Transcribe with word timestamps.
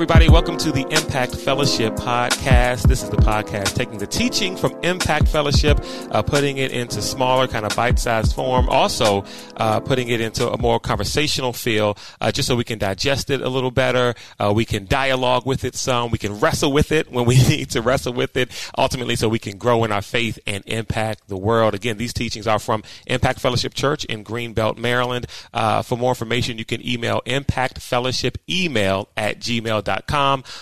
everybody. 0.00 0.30
Welcome 0.30 0.56
to 0.56 0.72
the 0.72 0.86
Impact 0.88 1.36
Fellowship 1.36 1.92
podcast. 1.92 2.88
This 2.88 3.02
is 3.02 3.10
the 3.10 3.18
podcast 3.18 3.74
taking 3.74 3.98
the 3.98 4.06
teaching 4.06 4.56
from 4.56 4.72
Impact 4.82 5.28
Fellowship, 5.28 5.78
uh, 6.10 6.22
putting 6.22 6.56
it 6.56 6.72
into 6.72 7.02
smaller, 7.02 7.46
kind 7.46 7.66
of 7.66 7.76
bite 7.76 7.98
sized 7.98 8.34
form. 8.34 8.66
Also, 8.70 9.26
uh, 9.58 9.78
putting 9.80 10.08
it 10.08 10.22
into 10.22 10.50
a 10.50 10.56
more 10.56 10.80
conversational 10.80 11.52
feel, 11.52 11.98
uh, 12.18 12.32
just 12.32 12.48
so 12.48 12.56
we 12.56 12.64
can 12.64 12.78
digest 12.78 13.28
it 13.28 13.42
a 13.42 13.48
little 13.50 13.70
better. 13.70 14.14
Uh, 14.38 14.50
we 14.56 14.64
can 14.64 14.86
dialogue 14.86 15.44
with 15.44 15.64
it 15.64 15.74
some. 15.74 16.10
We 16.10 16.16
can 16.16 16.40
wrestle 16.40 16.72
with 16.72 16.92
it 16.92 17.12
when 17.12 17.26
we 17.26 17.34
need 17.50 17.68
to 17.72 17.82
wrestle 17.82 18.14
with 18.14 18.38
it. 18.38 18.50
Ultimately, 18.78 19.16
so 19.16 19.28
we 19.28 19.38
can 19.38 19.58
grow 19.58 19.84
in 19.84 19.92
our 19.92 20.00
faith 20.00 20.38
and 20.46 20.64
impact 20.66 21.28
the 21.28 21.36
world. 21.36 21.74
Again, 21.74 21.98
these 21.98 22.14
teachings 22.14 22.46
are 22.46 22.58
from 22.58 22.84
Impact 23.06 23.38
Fellowship 23.38 23.74
Church 23.74 24.06
in 24.06 24.24
Greenbelt, 24.24 24.78
Maryland. 24.78 25.26
Uh, 25.52 25.82
for 25.82 25.98
more 25.98 26.12
information, 26.12 26.56
you 26.56 26.64
can 26.64 26.80
email 26.88 27.20
Impact 27.26 27.82
Fellowship 27.82 28.38
email 28.48 29.10
at 29.14 29.40
gmail 29.40 29.89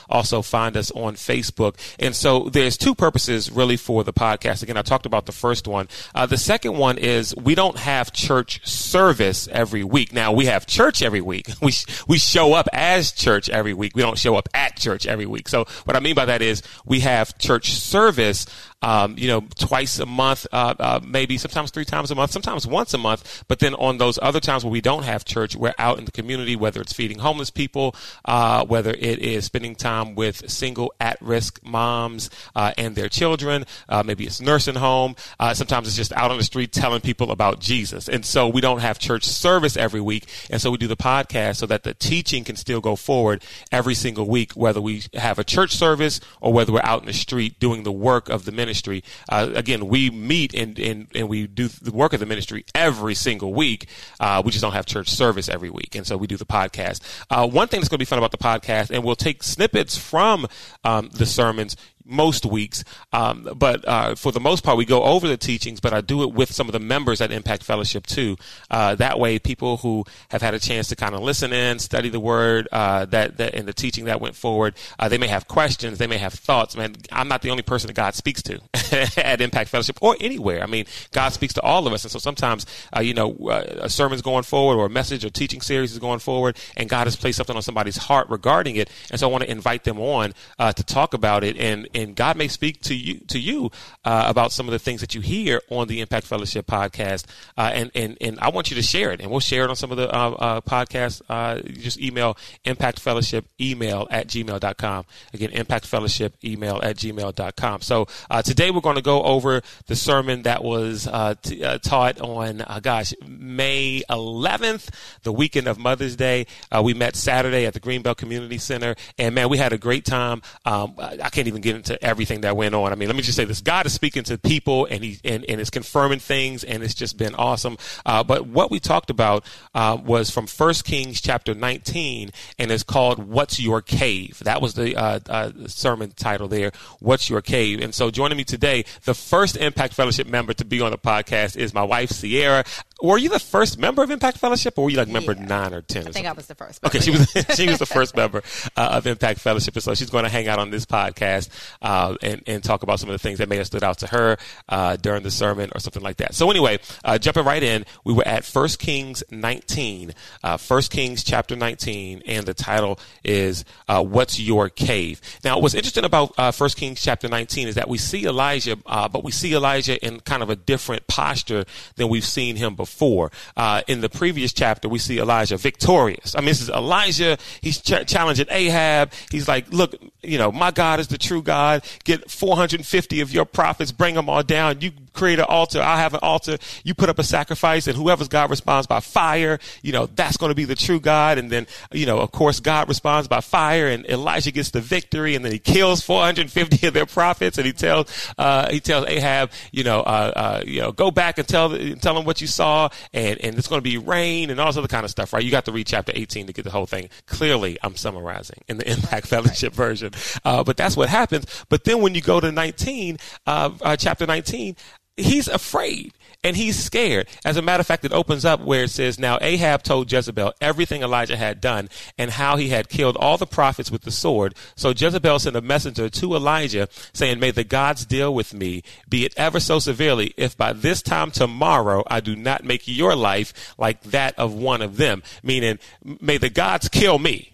Also 0.09 0.43
find 0.43 0.77
us 0.77 0.91
on 0.93 1.15
Facebook. 1.15 1.77
And 1.99 2.15
so 2.15 2.49
there's 2.49 2.77
two 2.77 2.95
purposes 2.95 3.51
really 3.51 3.77
for 3.77 4.05
the 4.05 4.13
podcast. 4.13 4.63
Again, 4.63 4.77
I 4.77 4.83
talked 4.83 5.07
about 5.07 5.27
the 5.27 5.33
first 5.33 5.69
one. 5.69 5.89
Uh, 6.15 6.27
the 6.27 6.39
second 6.39 6.77
one 6.77 6.99
is 6.99 7.35
we 7.37 7.55
don't 7.55 7.79
have 7.79 8.13
church 8.13 8.67
service 8.67 9.49
every 9.49 9.85
week. 9.85 10.13
Now 10.13 10.33
we 10.33 10.47
have 10.47 10.67
church 10.67 11.03
every 11.03 11.21
week. 11.21 11.49
We, 11.61 11.73
we 12.07 12.19
show 12.19 12.55
up 12.55 12.67
as 12.73 13.13
church 13.13 13.51
every 13.51 13.75
week. 13.75 13.95
We 13.95 14.01
don't 14.01 14.17
show 14.19 14.37
up 14.37 14.49
at 14.55 14.77
church 14.77 15.07
every 15.07 15.27
week. 15.27 15.49
So 15.49 15.67
what 15.85 15.97
I 15.97 16.01
mean 16.01 16.15
by 16.15 16.25
that 16.25 16.41
is 16.41 16.63
we 16.87 17.01
have 17.01 17.37
church 17.39 17.73
service 17.73 18.47
um, 18.83 19.17
you 19.19 19.27
know, 19.27 19.45
twice 19.57 19.99
a 19.99 20.07
month, 20.07 20.47
uh, 20.53 20.75
uh, 20.79 21.01
maybe 21.05 21.37
sometimes 21.37 21.71
three 21.71 21.85
times 21.85 22.11
a 22.11 22.15
month, 22.15 22.31
sometimes 22.31 22.67
once 22.67 22.95
a 22.95 22.99
month. 22.99 23.45
But 23.49 23.59
then 23.59 23.75
on 23.75 23.99
those 23.99 24.19
other 24.23 24.41
times 24.41 24.65
where 24.65 24.71
we 24.71 24.81
don't 24.81 25.03
have 25.03 25.25
church, 25.25 25.57
we're 25.57 25.75
out 25.79 25.99
in 25.99 26.05
the 26.05 26.13
community, 26.13 26.55
whether 26.55 26.81
it's 26.81 26.93
feeding 26.93 27.19
homeless 27.19 27.51
people, 27.51 27.97
uh, 28.25 28.65
whether 28.65 28.91
it 28.91 29.19
is 29.19 29.45
spending 29.47 29.75
time 29.75 30.15
with 30.15 30.49
single 30.49 30.95
at-risk 31.01 31.61
moms 31.65 32.31
uh, 32.55 32.73
and 32.79 32.95
their 32.95 33.09
children, 33.09 33.65
uh, 33.89 34.03
maybe 34.05 34.25
it's 34.25 34.41
nursing 34.41 34.77
home. 34.77 35.17
Uh, 35.41 35.55
sometimes 35.55 35.89
it's 35.89 35.97
just 35.97 36.13
out 36.13 36.31
on 36.31 36.39
the 36.39 36.45
street 36.45 36.73
telling 36.73 37.01
people 37.01 37.33
about 37.33 37.59
Jesus. 37.59 38.09
And 38.09 38.25
so 38.25 38.47
we 38.47 38.61
don't 38.61 38.81
have 38.81 38.99
church 39.01 39.25
service 39.25 39.77
every 39.77 40.01
week, 40.01 40.27
and 40.51 40.61
so 40.63 40.71
we 40.71 40.79
do 40.79 40.87
the 40.87 40.97
podcast 40.97 41.57
so 41.57 41.67
that 41.67 41.83
the 41.83 41.95
teaching 41.95 42.45
can 42.45 42.55
still 42.55 42.81
go 42.81 42.95
forward 42.95 43.43
every 43.73 43.95
single 43.95 44.29
week, 44.29 44.53
whether 44.53 44.81
we 44.81 45.03
have 45.15 45.41
a 45.41 45.45
church 45.45 45.73
service 45.75 46.21
or 46.41 46.53
whether 46.53 46.73
we're 46.73 46.81
out 46.85 47.01
in 47.01 47.07
the 47.07 47.13
street 47.13 47.59
doing 47.59 47.83
the 47.83 47.93
work 47.93 48.29
of 48.29 48.45
the 48.45 48.53
ministry 48.53 48.68
ministry. 48.69 49.03
Uh, 49.29 49.51
again, 49.55 49.89
we 49.89 50.11
meet 50.11 50.55
and, 50.55 50.79
and, 50.79 51.09
and 51.15 51.29
we 51.29 51.47
do 51.47 51.69
the 51.69 51.91
work 51.91 52.13
of 52.13 52.21
the 52.21 52.27
ministry 52.27 52.65
every 52.75 53.15
single 53.15 53.55
week. 53.55 53.89
Uh, 54.21 54.43
we 54.45 54.53
just 54.53 54.63
don't 54.63 54.75
have 54.75 54.85
church 54.85 55.09
service 55.09 55.49
every 55.49 55.71
week. 55.71 55.95
And 55.95 56.07
so 56.07 56.17
we 56.17 56.27
do 56.27 56.37
the 56.37 56.47
podcast. 56.47 57.01
Uh, 57.31 57.49
one 57.49 57.69
thing 57.69 57.81
that's 57.81 57.89
going 57.89 57.99
to 57.99 58.03
be 58.03 58.05
fun 58.05 58.19
about 58.19 58.31
the 58.31 58.39
podcast, 58.39 58.91
and 58.91 59.03
we'll 59.03 59.17
take 59.17 59.43
snippets 59.43 59.97
from 59.97 60.47
um, 60.85 61.09
the 61.15 61.25
sermons 61.25 61.77
most 62.09 62.47
weeks. 62.47 62.83
Um, 63.13 63.49
but 63.55 63.87
uh, 63.87 64.15
for 64.15 64.33
the 64.33 64.41
most 64.41 64.65
part, 64.65 64.79
we 64.79 64.85
go 64.85 65.05
over 65.05 65.29
the 65.29 65.37
teachings, 65.37 65.81
but 65.81 65.93
I 65.93 66.01
do 66.01 66.23
it 66.23 66.33
with 66.33 66.53
some 66.53 66.67
of 66.67 66.73
the 66.73 66.81
members 66.81 67.21
at 67.21 67.31
Impact 67.31 67.63
Fellowship 67.63 68.07
too. 68.07 68.37
Uh, 68.71 68.95
that 68.97 69.21
way, 69.21 69.39
people 69.39 69.77
who 69.79 70.05
have 70.31 70.43
had 70.43 70.55
a 70.55 70.59
chance 70.59 70.89
to 70.89 70.97
kind 70.97 71.15
of 71.15 71.21
listen 71.21 71.53
in, 71.53 71.79
study 71.79 72.09
the 72.09 72.21
word, 72.21 72.67
uh, 72.73 73.05
that, 73.07 73.37
that 73.37 73.55
and 73.55 73.69
the 73.69 73.73
teaching 73.73 74.07
that 74.07 74.21
went 74.21 74.35
forward, 74.35 74.75
uh, 74.99 75.09
they 75.09 75.19
may 75.19 75.29
have 75.29 75.47
questions, 75.47 75.99
they 75.99 76.07
may 76.07 76.19
have 76.19 76.33
thoughts. 76.33 76.77
Man, 76.77 76.95
I'm 77.13 77.29
not 77.29 77.43
the 77.43 77.51
only 77.51 77.63
person 77.63 77.89
that 77.89 77.95
God 77.95 78.15
speaks 78.15 78.43
to 78.43 78.61
at 79.17 79.41
Impact 79.41 79.69
Fellowship 79.69 79.99
or 80.01 80.17
anywhere. 80.21 80.63
I 80.63 80.67
mean, 80.67 80.87
God 81.13 81.31
speaks 81.31 81.55
to 81.55 81.63
all 81.63 81.87
of 81.87 81.93
us, 81.93 82.05
and 82.05 82.11
so 82.11 82.19
sometimes, 82.19 82.67
uh, 82.97 83.01
you 83.01 83.15
know, 83.15 83.37
uh, 83.49 83.65
a 83.83 83.89
sermon's 83.89 84.23
going 84.23 84.45
forward 84.45 84.77
or 84.81 84.87
a 84.87 84.91
message 84.91 85.25
or 85.25 85.31
teaching 85.31 85.61
series 85.61 85.93
is 85.93 85.99
going 85.99 86.21
forward, 86.21 86.57
and 86.77 86.89
God 86.89 87.07
has 87.07 87.17
placed 87.17 87.37
something 87.37 87.57
on 87.57 87.63
somebody's 87.63 87.97
heart 87.97 88.29
regarding 88.31 88.77
it, 88.77 88.91
and 89.11 89.21
so 89.21 89.29
I 89.29 89.33
want 89.33 89.45
to 89.45 89.51
invite 89.51 89.85
them 89.85 90.01
on 90.01 90.33
to 90.59 90.85
talk 90.85 91.15
about 91.15 91.45
it 91.45 91.57
and 91.57 91.89
and 91.99 92.15
God 92.15 92.37
may 92.37 92.49
speak 92.49 92.81
to 92.83 92.95
you 92.95 93.19
to 93.29 93.39
you 93.39 93.71
uh, 94.05 94.25
about 94.29 94.53
some 94.53 94.67
of 94.67 94.73
the 94.73 94.79
things 94.79 95.01
that 95.01 95.15
you 95.15 95.21
hear 95.21 95.61
on 95.71 95.89
the 95.89 96.01
Impact 96.01 96.27
Fellowship 96.27 96.67
podcast, 96.67 97.27
uh, 97.57 97.71
and 97.75 97.91
and 97.95 98.17
and 98.21 98.39
I 98.41 98.51
want 98.51 98.71
you 98.71 98.77
to 98.77 98.83
share 98.83 99.11
it, 99.11 99.21
and 99.21 99.31
we'll 99.31 99.41
share 99.41 99.65
it 99.65 99.71
on 99.71 99.77
some 99.77 99.91
of 99.91 99.97
the 99.97 100.09
uh, 100.15 100.31
uh 100.31 100.61
podcasts. 100.61 101.21
Uh, 101.29 101.61
just 101.61 102.01
email 102.01 102.37
Impact 102.65 103.01
Fellowship 103.01 103.47
email 103.61 104.07
at 104.11 104.29
gmail.com. 104.29 105.05
Again, 105.35 105.51
Impact 105.51 105.87
Fellowship 105.87 106.35
email 106.45 106.81
at 106.83 106.97
gmail.com. 106.97 107.81
So 107.83 108.07
uh, 108.31 108.43
today 108.43 108.71
we're 108.71 108.81
going 108.81 108.97
to 108.97 109.03
go 109.03 109.23
over 109.23 109.63
the 109.87 109.97
sermon 109.97 110.43
that 110.43 110.63
was 110.63 111.09
t- 111.43 111.79
taught 111.83 112.21
on 112.21 112.65
gosh 112.83 113.13
May 113.27 114.03
11th, 114.09 114.91
the 115.23 115.33
weekend 115.33 115.67
of 115.67 115.79
Mother's 115.79 116.17
Day. 116.17 116.47
we 116.83 116.95
met 116.95 117.17
Saturday 117.17 117.67
at 117.67 117.75
the 117.75 117.81
Greenbelt 117.81 118.17
Community 118.17 118.59
Center, 118.59 118.95
and 119.19 119.35
man, 119.35 119.49
we 119.49 119.59
had 119.59 119.73
a 119.73 119.79
great 119.79 120.05
time. 120.05 120.43
Um, 120.65 120.95
I 120.99 121.31
can't 121.31 121.49
even 121.49 121.61
get 121.61 121.77
into 121.77 121.88
into 121.89 122.05
everything 122.05 122.43
that 122.43 122.57
went 122.57 122.75
on. 122.75 122.93
I 122.93 122.95
mean, 122.95 123.09
let 123.09 123.17
me 123.17 123.23
just 123.23 123.37
say 123.37 123.45
this: 123.45 123.61
God 123.61 123.87
is 123.87 123.93
speaking 123.93 124.23
to 124.25 124.39
people, 124.39 124.87
and 124.87 125.03
he 125.03 125.19
and, 125.25 125.45
and 125.49 125.61
is 125.61 125.71
confirming 125.71 126.19
things, 126.19 126.65
and 126.65 126.83
it's 126.83 126.95
just 126.95 127.17
been 127.17 127.35
awesome. 127.35 127.79
Uh, 128.05 128.23
but 128.23 128.47
what 128.47 128.71
we 128.71 128.81
talked 128.81 129.11
about 129.11 129.45
uh, 129.75 129.99
was 130.03 130.31
from 130.31 130.47
First 130.47 130.85
Kings 130.85 131.21
chapter 131.21 131.55
19, 131.55 132.31
and 132.59 132.71
it's 132.71 132.83
called 132.83 133.19
"What's 133.19 133.61
Your 133.61 133.83
Cave." 133.83 134.41
That 134.45 134.61
was 134.61 134.75
the 134.75 134.97
uh, 134.97 135.21
uh, 135.29 135.51
sermon 135.67 136.13
title 136.17 136.49
there. 136.49 136.73
"What's 137.01 137.29
Your 137.31 137.41
Cave?" 137.41 137.81
And 137.81 137.95
so, 137.95 138.11
joining 138.11 138.37
me 138.37 138.45
today, 138.45 138.85
the 139.05 139.15
first 139.15 139.57
Impact 139.57 139.95
Fellowship 139.95 140.27
member 140.27 140.53
to 140.55 140.65
be 140.65 140.81
on 140.81 140.91
the 140.91 140.99
podcast 140.99 141.57
is 141.57 141.75
my 141.75 141.83
wife 141.83 142.11
Sierra. 142.11 142.65
Were 143.01 143.19
you 143.19 143.29
the 143.29 143.39
first 143.39 143.79
member 143.79 144.03
of 144.03 144.11
Impact 144.11 144.39
Fellowship, 144.39 144.77
or 144.77 144.85
were 144.85 144.91
you 144.91 144.97
like 144.97 145.09
member 145.09 145.33
yeah. 145.33 145.45
nine 145.45 145.73
or 145.73 145.83
ten? 145.83 146.07
Or 146.07 146.09
I 146.09 146.13
think 146.13 146.15
something? 146.15 146.27
I 146.27 146.33
was 146.33 146.47
the 146.47 146.55
first. 146.55 146.83
Member, 146.83 146.97
okay, 146.97 147.05
she 147.05 147.11
was 147.11 147.31
she 147.57 147.69
was 147.69 147.79
the 147.79 147.87
first 147.87 148.17
member 148.23 148.43
uh, 148.77 148.89
of 148.93 149.07
Impact 149.07 149.41
Fellowship, 149.41 149.75
and 149.75 149.83
so 149.83 149.95
she's 149.95 150.11
going 150.11 150.25
to 150.25 150.31
hang 150.31 150.49
out 150.49 150.59
on 150.59 150.71
this 150.71 150.85
podcast 150.85 151.49
uh, 151.83 152.17
and 152.23 152.43
and 152.47 152.63
talk 152.63 152.83
about 152.83 153.01
some 153.01 153.09
of 153.09 153.15
the 153.15 153.19
things 153.19 153.39
that 153.39 153.49
may 153.49 153.57
have 153.57 153.67
stood 153.67 153.85
out 153.85 153.99
to 153.99 154.07
her 154.09 154.37
uh, 154.69 154.97
during 154.97 155.23
the 155.23 155.31
sermon 155.31 155.71
or 155.75 155.81
something 155.81 156.03
like 156.03 156.19
that. 156.19 156.35
So 156.35 156.51
anyway, 156.51 156.79
uh, 157.05 157.19
jumping 157.19 157.45
right 157.45 157.63
in, 157.63 157.85
we 158.05 158.13
were 158.13 158.27
at 158.27 158.45
First 158.45 158.79
Kings 158.79 159.23
19, 159.31 160.15
uh, 160.43 160.57
First 160.57 160.91
Kings 160.91 161.23
chapter 161.25 161.57
19, 161.57 162.23
and 162.27 162.47
the 162.47 162.55
title 162.55 162.99
is 163.25 163.65
uh, 163.89 164.03
"What's 164.03 164.39
Your 164.39 164.69
Cave." 164.69 165.21
Now, 165.45 165.59
what's 165.59 165.75
interesting 165.75 166.05
about 166.05 166.35
First 166.55 166.77
Kings 166.77 167.01
chapter 167.01 167.29
19 167.29 167.69
is 167.69 167.75
that 167.75 167.89
we 167.89 167.99
see 167.99 168.25
Elijah, 168.27 168.77
but 168.77 169.25
we 169.25 169.33
see 169.33 169.55
Elijah 169.55 170.05
in 170.05 170.21
kind 170.21 170.43
of 170.43 170.51
a 170.51 170.57
different 170.57 171.07
posture 171.07 171.65
than 171.97 172.09
we've 172.09 172.25
seen 172.25 172.57
him 172.57 172.75
before. 172.75 173.31
Uh, 173.57 173.83
in 173.87 174.01
the 174.01 174.09
previous 174.09 174.53
chapter, 174.53 174.89
we 174.89 174.99
see 174.99 175.19
Elijah 175.19 175.57
victorious. 175.57 176.35
I 176.35 176.41
mean, 176.41 176.49
this 176.49 176.63
is 176.63 176.71
Elijah. 176.71 177.39
He's 177.61 177.81
ch- 177.81 178.07
challenging 178.07 178.47
Ahab. 178.51 179.13
He's 179.31 179.49
like, 179.49 179.73
look, 179.73 179.95
you 180.23 180.39
know, 180.39 180.53
my 180.53 180.71
God 180.71 181.01
is 181.01 181.09
the 181.09 181.19
true 181.19 181.43
God. 181.43 181.58
Get 182.05 182.31
450 182.31 183.21
of 183.21 183.33
your 183.33 183.45
prophets, 183.45 183.93
bring 183.93 184.15
them 184.15 184.29
all 184.29 184.43
down. 184.43 184.81
You 184.81 184.93
create 185.19 185.39
an 185.41 185.47
altar. 185.49 185.83
I'll 185.83 185.97
have 185.97 186.15
an 186.15 186.21
altar. 186.23 186.59
You 186.85 186.95
put 186.95 187.09
up 187.09 187.19
a 187.19 187.25
sacrifice 187.25 187.87
and 187.89 187.97
whoever's 187.97 188.29
God 188.29 188.51
responds 188.51 188.87
by 188.87 189.01
fire, 189.01 189.59
you 189.83 189.93
know, 189.93 190.07
that's 190.07 190.37
going 190.37 190.51
to 190.51 190.55
be 190.55 190.65
the 190.65 190.77
true 190.77 191.01
God. 191.01 191.39
And 191.39 191.51
then, 191.51 191.67
you 191.93 192.07
know, 192.07 192.19
of 192.19 192.31
course, 192.31 192.61
God 192.61 192.89
responds 192.89 193.27
by 193.27 193.41
fire 193.41 193.89
and 193.89 194.07
Elijah 194.07 194.53
gets 194.53 194.71
the 194.71 194.81
victory 194.81 195.35
and 195.35 195.45
then 195.45 195.53
he 195.53 195.59
kills 195.59 196.03
450 196.03 196.87
of 196.87 196.95
their 196.95 197.07
prophets 197.07 197.59
and 197.59 197.67
he 197.67 197.73
tells, 197.73 198.33
uh, 198.39 198.71
he 198.71 198.79
tells 198.79 199.07
Ahab, 199.07 199.51
you 199.73 199.83
know, 199.83 200.01
uh, 200.01 200.33
uh, 200.37 200.63
you 200.65 200.81
know, 200.81 200.93
go 200.93 201.11
back 201.11 201.39
and 201.39 201.49
tell, 201.49 201.77
tell 201.97 202.17
him 202.17 202.25
what 202.25 202.41
you 202.41 202.47
saw 202.47 202.89
and, 203.13 203.41
and 203.41 203.59
it's 203.59 203.67
going 203.67 203.81
to 203.81 203.91
be 203.91 203.99
rain 203.99 204.51
and 204.51 204.61
all 204.61 204.67
this 204.67 204.77
other 204.77 204.89
kind 204.89 205.05
of 205.05 205.11
stuff, 205.11 205.33
right? 205.33 205.43
You 205.43 205.51
got 205.51 205.65
to 205.65 205.73
read 205.73 205.87
chapter 205.89 206.13
18 206.15 206.47
to 206.47 206.53
get 206.53 206.65
the 206.65 206.71
whole 206.71 206.87
thing. 206.87 207.09
Clearly, 207.27 207.77
I'm 207.83 207.97
summarizing 207.97 208.63
in 208.69 208.79
the 208.79 208.89
Impact 208.93 209.27
Fellowship 209.27 209.73
version. 209.73 210.13
Uh, 210.45 210.63
but 210.63 210.77
that's 210.77 210.97
what 210.97 211.09
happens. 211.09 211.47
But 211.69 211.83
then 211.83 212.03
when 212.03 212.15
you 212.15 212.21
go 212.21 212.39
to 212.39 212.53
19, 212.53 213.19
uh, 213.47 213.71
uh, 213.83 213.97
chapter 213.97 214.27
19, 214.27 214.77
he's 215.19 215.49
afraid 215.49 216.13
and 216.45 216.57
he's 216.57 216.83
scared. 216.83 217.29
As 217.45 217.57
a 217.57 217.63
matter 217.63 217.81
of 217.81 217.87
fact, 217.87 218.05
it 218.05 218.13
opens 218.13 218.45
up 218.45 218.61
where 218.61 218.85
it 218.85 218.91
says, 218.91 219.19
Now 219.19 219.39
Ahab 219.41 219.83
told 219.83 220.11
Jezebel 220.11 220.55
everything 220.61 221.03
Elijah 221.03 221.37
had 221.37 221.61
done 221.61 221.89
and 222.17 222.31
how 222.31 222.57
he 222.57 222.69
had 222.69 222.89
killed 222.89 223.17
all 223.17 223.37
the 223.37 223.47
prophets 223.47 223.91
with 223.91 224.03
the 224.03 224.11
sword. 224.11 224.55
So 224.77 224.91
Jezebel 224.91 225.39
sent 225.41 225.57
a 225.57 225.61
messenger 225.61 226.09
to 226.09 226.35
Elijah 226.35 226.89
saying, 227.13 227.41
May 227.41 227.51
the 227.51 227.65
gods 227.65 228.07
deal 228.07 228.33
with 228.33 228.55
me, 228.55 228.83
be 229.09 229.25
it 229.25 229.35
ever 229.37 229.61
so 229.61 229.79
severely, 229.79 230.33
if 230.37 230.57
by 230.57 230.73
this 230.73 231.03
time 231.03 231.31
tomorrow 231.31 232.05
I 232.07 232.21
do 232.21 232.37
not 232.37 232.65
make 232.65 232.87
your 232.87 233.17
life 233.17 233.75
like 233.77 234.03
that 234.03 234.39
of 234.39 234.55
one 234.55 234.83
of 234.83 234.97
them. 234.97 235.23
Meaning, 235.43 235.79
may 236.21 236.39
the 236.39 236.51
gods 236.51 236.89
kill 236.89 237.19
me 237.19 237.53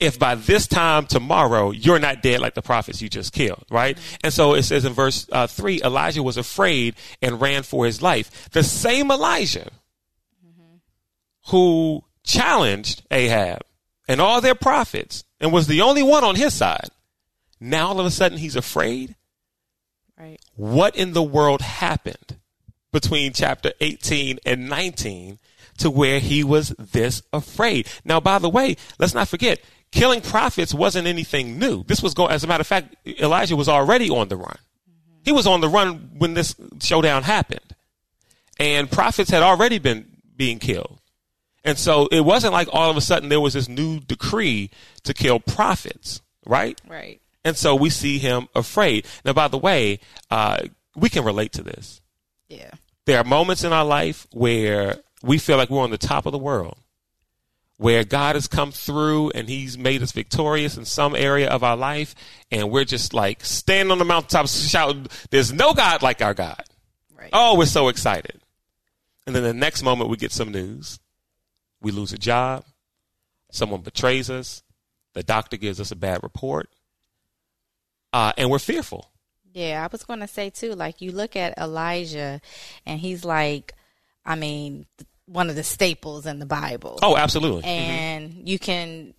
if 0.00 0.18
by 0.18 0.34
this 0.34 0.66
time 0.66 1.06
tomorrow 1.06 1.70
you're 1.70 1.98
not 1.98 2.22
dead 2.22 2.40
like 2.40 2.54
the 2.54 2.62
prophets 2.62 3.00
you 3.00 3.08
just 3.08 3.32
killed, 3.32 3.64
right? 3.70 3.98
And 4.22 4.32
so 4.32 4.54
it 4.54 4.64
says 4.64 4.84
in 4.84 4.92
verse 4.92 5.26
uh, 5.32 5.46
3 5.46 5.82
Elijah 5.82 6.22
was 6.22 6.36
afraid 6.36 6.94
and 7.22 7.40
ran 7.40 7.62
for 7.62 7.86
his 7.86 8.02
life. 8.02 8.50
The 8.50 8.62
same 8.62 9.10
Elijah 9.10 9.70
mm-hmm. 10.44 10.76
who 11.48 12.04
challenged 12.24 13.02
Ahab 13.10 13.62
and 14.08 14.20
all 14.20 14.40
their 14.40 14.54
prophets 14.54 15.24
and 15.40 15.52
was 15.52 15.66
the 15.66 15.80
only 15.80 16.02
one 16.02 16.24
on 16.24 16.36
his 16.36 16.54
side. 16.54 16.88
Now 17.60 17.88
all 17.88 18.00
of 18.00 18.06
a 18.06 18.10
sudden 18.10 18.38
he's 18.38 18.56
afraid. 18.56 19.16
Right. 20.18 20.40
What 20.54 20.96
in 20.96 21.12
the 21.12 21.22
world 21.22 21.60
happened 21.60 22.38
between 22.92 23.32
chapter 23.32 23.72
18 23.80 24.38
and 24.46 24.68
19 24.68 25.38
to 25.78 25.90
where 25.90 26.20
he 26.20 26.44
was 26.44 26.70
this 26.78 27.22
afraid. 27.32 27.88
Now, 28.04 28.20
by 28.20 28.38
the 28.38 28.48
way, 28.48 28.76
let's 28.98 29.14
not 29.14 29.28
forget, 29.28 29.60
killing 29.92 30.20
prophets 30.20 30.74
wasn't 30.74 31.06
anything 31.06 31.58
new. 31.58 31.84
This 31.84 32.02
was 32.02 32.14
going, 32.14 32.32
as 32.32 32.44
a 32.44 32.46
matter 32.46 32.62
of 32.62 32.66
fact, 32.66 32.94
Elijah 33.06 33.56
was 33.56 33.68
already 33.68 34.10
on 34.10 34.28
the 34.28 34.36
run. 34.36 34.58
He 35.24 35.32
was 35.32 35.46
on 35.46 35.60
the 35.60 35.68
run 35.68 36.10
when 36.18 36.34
this 36.34 36.54
showdown 36.80 37.24
happened. 37.24 37.74
And 38.58 38.90
prophets 38.90 39.30
had 39.30 39.42
already 39.42 39.78
been 39.78 40.06
being 40.36 40.58
killed. 40.58 41.00
And 41.64 41.76
so 41.76 42.06
it 42.12 42.20
wasn't 42.20 42.52
like 42.52 42.68
all 42.72 42.90
of 42.90 42.96
a 42.96 43.00
sudden 43.00 43.28
there 43.28 43.40
was 43.40 43.54
this 43.54 43.68
new 43.68 43.98
decree 44.00 44.70
to 45.02 45.12
kill 45.12 45.40
prophets, 45.40 46.22
right? 46.46 46.80
Right. 46.88 47.20
And 47.44 47.56
so 47.56 47.74
we 47.74 47.90
see 47.90 48.18
him 48.18 48.48
afraid. 48.54 49.04
Now, 49.24 49.32
by 49.32 49.48
the 49.48 49.58
way, 49.58 49.98
uh, 50.30 50.58
we 50.94 51.08
can 51.08 51.24
relate 51.24 51.52
to 51.52 51.62
this. 51.62 52.00
Yeah. 52.48 52.70
There 53.04 53.18
are 53.18 53.24
moments 53.24 53.64
in 53.64 53.72
our 53.72 53.84
life 53.84 54.26
where 54.32 54.98
we 55.26 55.38
feel 55.38 55.56
like 55.56 55.70
we're 55.70 55.82
on 55.82 55.90
the 55.90 55.98
top 55.98 56.26
of 56.26 56.32
the 56.32 56.38
world, 56.38 56.78
where 57.76 58.04
God 58.04 58.36
has 58.36 58.46
come 58.46 58.72
through 58.72 59.30
and 59.30 59.48
he's 59.48 59.76
made 59.76 60.02
us 60.02 60.12
victorious 60.12 60.76
in 60.76 60.84
some 60.84 61.14
area 61.14 61.48
of 61.48 61.62
our 61.62 61.76
life. 61.76 62.14
And 62.50 62.70
we're 62.70 62.84
just 62.84 63.12
like 63.12 63.44
standing 63.44 63.92
on 63.92 63.98
the 63.98 64.04
mountaintop 64.04 64.48
shouting, 64.48 65.06
there's 65.30 65.52
no 65.52 65.74
God 65.74 66.02
like 66.02 66.22
our 66.22 66.34
God. 66.34 66.62
Right. 67.16 67.30
Oh, 67.32 67.56
we're 67.56 67.66
so 67.66 67.88
excited. 67.88 68.40
And 69.26 69.34
then 69.34 69.42
the 69.42 69.52
next 69.52 69.82
moment 69.82 70.08
we 70.08 70.16
get 70.16 70.32
some 70.32 70.52
news. 70.52 71.00
We 71.80 71.92
lose 71.92 72.12
a 72.12 72.18
job. 72.18 72.64
Someone 73.50 73.82
betrays 73.82 74.30
us. 74.30 74.62
The 75.12 75.22
doctor 75.22 75.56
gives 75.56 75.80
us 75.80 75.90
a 75.90 75.96
bad 75.96 76.22
report. 76.22 76.68
Uh, 78.12 78.32
and 78.38 78.50
we're 78.50 78.58
fearful. 78.58 79.10
Yeah, 79.52 79.82
I 79.84 79.88
was 79.90 80.04
going 80.04 80.20
to 80.20 80.28
say 80.28 80.50
too, 80.50 80.72
like 80.72 81.00
you 81.00 81.12
look 81.12 81.36
at 81.36 81.58
Elijah 81.58 82.40
and 82.84 83.00
he's 83.00 83.24
like, 83.24 83.74
I 84.24 84.34
mean, 84.34 84.86
one 85.26 85.50
of 85.50 85.56
the 85.56 85.64
staples 85.64 86.26
in 86.26 86.38
the 86.38 86.46
Bible. 86.46 86.98
Oh, 87.02 87.16
absolutely. 87.16 87.62
Mm-hmm. 87.62 87.90
And 87.90 88.48
you 88.48 88.58
can 88.58 89.14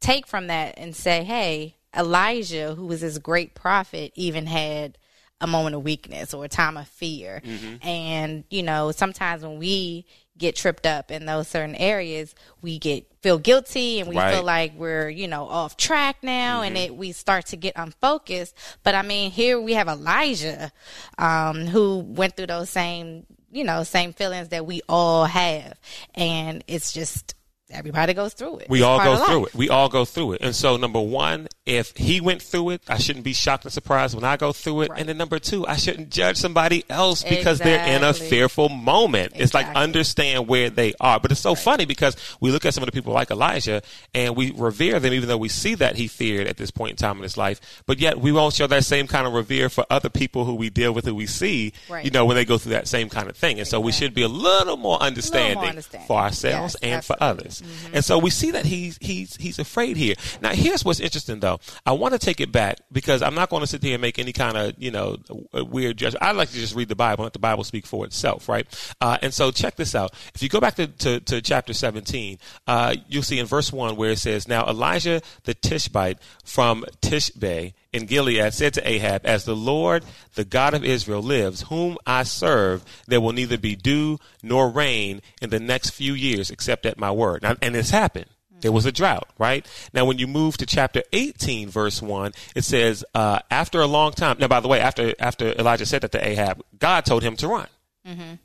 take 0.00 0.26
from 0.26 0.48
that 0.48 0.74
and 0.76 0.94
say, 0.94 1.24
hey, 1.24 1.76
Elijah, 1.96 2.74
who 2.74 2.86
was 2.86 3.00
this 3.00 3.18
great 3.18 3.54
prophet, 3.54 4.12
even 4.14 4.46
had 4.46 4.98
a 5.40 5.46
moment 5.46 5.74
of 5.74 5.82
weakness 5.84 6.32
or 6.32 6.44
a 6.44 6.48
time 6.48 6.76
of 6.76 6.88
fear. 6.88 7.42
Mm-hmm. 7.44 7.86
And, 7.86 8.44
you 8.50 8.62
know, 8.62 8.90
sometimes 8.92 9.42
when 9.42 9.58
we 9.58 10.06
get 10.38 10.54
tripped 10.56 10.86
up 10.86 11.10
in 11.10 11.26
those 11.26 11.48
certain 11.48 11.74
areas, 11.74 12.34
we 12.60 12.78
get 12.78 13.06
feel 13.22 13.38
guilty 13.38 14.00
and 14.00 14.08
we 14.08 14.16
Right. 14.16 14.34
feel 14.34 14.42
like 14.44 14.74
we're, 14.76 15.08
you 15.08 15.28
know, 15.28 15.46
off 15.46 15.76
track 15.76 16.16
now 16.22 16.62
and 16.62 16.76
mm-hmm. 16.76 16.92
it 16.92 16.96
we 16.96 17.12
start 17.12 17.46
to 17.46 17.56
get 17.56 17.72
unfocused. 17.76 18.54
But 18.82 18.94
I 18.94 19.02
mean, 19.02 19.30
here 19.30 19.60
we 19.60 19.72
have 19.72 19.88
Elijah, 19.88 20.72
um, 21.18 21.66
who 21.66 21.98
went 21.98 22.36
through 22.36 22.46
those 22.46 22.70
same, 22.70 23.26
you 23.56 23.64
know, 23.64 23.82
same 23.84 24.12
feelings 24.12 24.50
that 24.50 24.66
we 24.66 24.82
all 24.86 25.24
have. 25.24 25.80
And 26.14 26.62
it's 26.66 26.92
just 26.92 27.34
everybody 27.70 28.14
goes 28.14 28.32
through 28.34 28.58
it. 28.58 28.68
We 28.68 28.78
It's 28.78 28.84
all 28.86 28.98
go 29.02 29.12
of 29.14 29.18
life. 29.20 29.28
through 29.28 29.44
it. 29.46 29.54
We 29.54 29.68
all 29.70 29.88
go 29.88 30.04
through 30.04 30.32
it. 30.34 30.40
And 30.42 30.54
so, 30.54 30.76
number 30.76 31.00
one, 31.00 31.48
if 31.66 31.96
he 31.96 32.20
went 32.20 32.40
through 32.42 32.70
it, 32.70 32.82
I 32.88 32.98
shouldn't 32.98 33.24
be 33.24 33.32
shocked 33.32 33.64
and 33.64 33.72
surprised 33.72 34.14
when 34.14 34.22
I 34.24 34.36
go 34.36 34.52
through 34.52 34.82
it. 34.82 34.90
Right. 34.90 35.00
And 35.00 35.08
then 35.08 35.16
number 35.18 35.38
two, 35.40 35.66
I 35.66 35.76
shouldn't 35.76 36.10
judge 36.10 36.36
somebody 36.36 36.84
else 36.88 37.24
because 37.24 37.58
they're 37.58 37.84
in 37.88 38.04
a 38.04 38.14
fearful 38.14 38.68
moment. 38.68 39.32
It's 39.34 39.52
like 39.52 39.66
understand 39.74 40.46
where 40.46 40.70
they 40.70 40.94
are. 41.00 41.18
But 41.18 41.32
it's 41.32 41.40
so 41.40 41.54
funny 41.56 41.84
because 41.86 42.16
we 42.40 42.50
look 42.52 42.64
at 42.64 42.72
some 42.74 42.82
of 42.82 42.86
the 42.86 42.92
people 42.92 43.12
like 43.12 43.30
Elijah 43.30 43.82
and 44.14 44.36
we 44.36 44.52
revere 44.52 45.00
them, 45.00 45.12
even 45.12 45.28
though 45.28 45.36
we 45.36 45.48
see 45.48 45.74
that 45.74 45.96
he 45.96 46.06
feared 46.06 46.46
at 46.46 46.56
this 46.56 46.70
point 46.70 46.92
in 46.92 46.96
time 46.96 47.16
in 47.16 47.24
his 47.24 47.36
life. 47.36 47.82
But 47.86 47.98
yet 47.98 48.20
we 48.20 48.30
won't 48.30 48.54
show 48.54 48.66
that 48.68 48.84
same 48.84 49.06
kind 49.08 49.26
of 49.26 49.32
revere 49.32 49.68
for 49.68 49.84
other 49.90 50.08
people 50.08 50.44
who 50.44 50.54
we 50.54 50.70
deal 50.70 50.92
with, 50.92 51.04
who 51.04 51.14
we 51.16 51.26
see, 51.26 51.72
Right. 51.88 52.04
you 52.04 52.10
know, 52.12 52.24
when 52.24 52.36
they 52.36 52.44
go 52.44 52.58
through 52.58 52.72
that 52.72 52.86
same 52.86 53.08
kind 53.08 53.28
of 53.28 53.36
thing. 53.36 53.58
And 53.58 53.66
so 53.66 53.80
we 53.80 53.90
should 53.90 54.14
be 54.14 54.22
a 54.22 54.28
little 54.28 54.76
more 54.76 55.00
understanding, 55.02 55.58
understanding. 55.68 56.06
for 56.06 56.18
ourselves 56.20 56.76
Yes, 56.80 56.94
and 56.94 57.04
for 57.04 57.16
others. 57.62 57.90
And 57.92 58.04
so 58.04 58.18
we 58.18 58.30
see 58.30 58.50
that 58.52 58.64
he's 58.64 58.98
he's 59.00 59.36
he's 59.36 59.58
afraid 59.58 59.96
here. 59.96 60.14
Now 60.40 60.50
here's 60.50 60.84
what's 60.84 61.00
interesting 61.00 61.40
though. 61.40 61.60
I 61.84 61.92
want 61.92 62.12
to 62.12 62.18
take 62.18 62.40
it 62.40 62.52
back 62.52 62.78
because 62.92 63.22
I'm 63.22 63.34
not 63.34 63.50
going 63.50 63.60
to 63.60 63.66
sit 63.66 63.82
here 63.82 63.94
and 63.94 64.02
make 64.02 64.18
any 64.18 64.32
kind 64.32 64.56
of 64.56 64.74
you 64.78 64.90
know 64.90 65.16
weird 65.52 65.96
judgment. 65.96 66.22
I 66.22 66.32
like 66.32 66.50
to 66.50 66.56
just 66.56 66.74
read 66.74 66.88
the 66.88 66.96
Bible, 66.96 67.22
and 67.22 67.26
let 67.26 67.32
the 67.32 67.38
Bible 67.38 67.64
speak 67.64 67.86
for 67.86 68.04
itself, 68.04 68.48
right? 68.48 68.66
Uh, 69.00 69.18
and 69.22 69.32
so 69.32 69.50
check 69.50 69.76
this 69.76 69.94
out. 69.94 70.14
If 70.34 70.42
you 70.42 70.48
go 70.48 70.60
back 70.60 70.74
to 70.76 70.86
to, 70.86 71.20
to 71.20 71.40
chapter 71.40 71.72
17, 71.72 72.38
uh, 72.66 72.94
you'll 73.08 73.22
see 73.22 73.38
in 73.38 73.46
verse 73.46 73.72
one 73.72 73.96
where 73.96 74.10
it 74.10 74.18
says, 74.18 74.48
"Now 74.48 74.66
Elijah 74.66 75.20
the 75.44 75.54
Tishbite 75.54 76.18
from 76.44 76.84
Tishbe." 77.00 77.74
In 77.96 78.04
Gilead 78.04 78.52
said 78.52 78.74
to 78.74 78.86
Ahab, 78.86 79.22
As 79.24 79.46
the 79.46 79.56
Lord, 79.56 80.04
the 80.34 80.44
God 80.44 80.74
of 80.74 80.84
Israel, 80.84 81.22
lives, 81.22 81.62
whom 81.62 81.96
I 82.06 82.24
serve, 82.24 82.84
there 83.06 83.22
will 83.22 83.32
neither 83.32 83.56
be 83.56 83.74
dew 83.74 84.18
nor 84.42 84.68
rain 84.68 85.22
in 85.40 85.48
the 85.48 85.58
next 85.58 85.90
few 85.90 86.12
years 86.12 86.50
except 86.50 86.84
at 86.84 86.98
my 86.98 87.10
word. 87.10 87.42
Now, 87.42 87.56
and 87.62 87.74
this 87.74 87.88
happened. 87.88 88.26
There 88.60 88.70
was 88.70 88.84
a 88.84 88.92
drought, 88.92 89.30
right? 89.38 89.66
Now, 89.94 90.04
when 90.04 90.18
you 90.18 90.26
move 90.26 90.58
to 90.58 90.66
chapter 90.66 91.04
18, 91.14 91.70
verse 91.70 92.02
1, 92.02 92.32
it 92.54 92.64
says, 92.64 93.02
uh, 93.14 93.38
after 93.50 93.80
a 93.80 93.86
long 93.86 94.12
time, 94.12 94.36
now, 94.38 94.48
by 94.48 94.60
the 94.60 94.68
way, 94.68 94.78
after, 94.78 95.14
after 95.18 95.52
Elijah 95.52 95.86
said 95.86 96.02
that 96.02 96.12
to 96.12 96.28
Ahab, 96.28 96.62
God 96.78 97.06
told 97.06 97.22
him 97.22 97.34
to 97.36 97.48
run. 97.48 97.68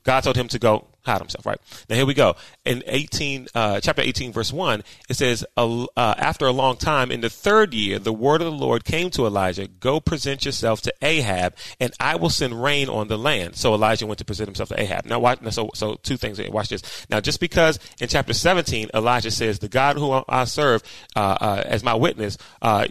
God 0.02 0.20
told 0.22 0.36
him 0.36 0.48
to 0.48 0.58
go 0.58 0.86
hide 1.04 1.20
himself, 1.20 1.46
right? 1.46 1.58
Now 1.88 1.96
here 1.96 2.06
we 2.06 2.14
go. 2.14 2.36
In 2.64 2.82
18, 2.86 3.48
uh, 3.54 3.80
chapter 3.80 4.02
18, 4.02 4.32
verse 4.32 4.52
1, 4.52 4.82
it 5.08 5.14
says, 5.14 5.44
uh, 5.56 5.84
uh, 5.96 6.14
after 6.16 6.46
a 6.46 6.52
long 6.52 6.76
time, 6.76 7.10
in 7.10 7.20
the 7.20 7.30
third 7.30 7.74
year, 7.74 7.98
the 7.98 8.12
word 8.12 8.40
of 8.40 8.46
the 8.46 8.56
Lord 8.56 8.84
came 8.84 9.10
to 9.10 9.26
Elijah, 9.26 9.66
go 9.66 10.00
present 10.00 10.44
yourself 10.44 10.80
to 10.82 10.94
Ahab, 11.02 11.54
and 11.80 11.92
I 11.98 12.16
will 12.16 12.30
send 12.30 12.62
rain 12.62 12.88
on 12.88 13.08
the 13.08 13.18
land. 13.18 13.56
So 13.56 13.74
Elijah 13.74 14.06
went 14.06 14.18
to 14.18 14.24
present 14.24 14.48
himself 14.48 14.68
to 14.70 14.80
Ahab. 14.80 15.06
Now, 15.06 15.18
watch, 15.18 15.40
now, 15.42 15.50
so, 15.50 15.70
so 15.74 15.94
two 16.02 16.16
things 16.16 16.38
here. 16.38 16.50
Watch 16.50 16.68
this. 16.68 17.06
Now, 17.10 17.20
just 17.20 17.40
because 17.40 17.78
in 18.00 18.08
chapter 18.08 18.32
17, 18.32 18.90
Elijah 18.94 19.30
says, 19.30 19.58
the 19.58 19.68
God 19.68 19.96
who 19.96 20.22
I 20.28 20.44
serve, 20.44 20.82
uh, 21.16 21.36
uh, 21.40 21.62
as 21.66 21.82
my 21.82 21.94
witness, 21.94 22.38
uh, 22.60 22.86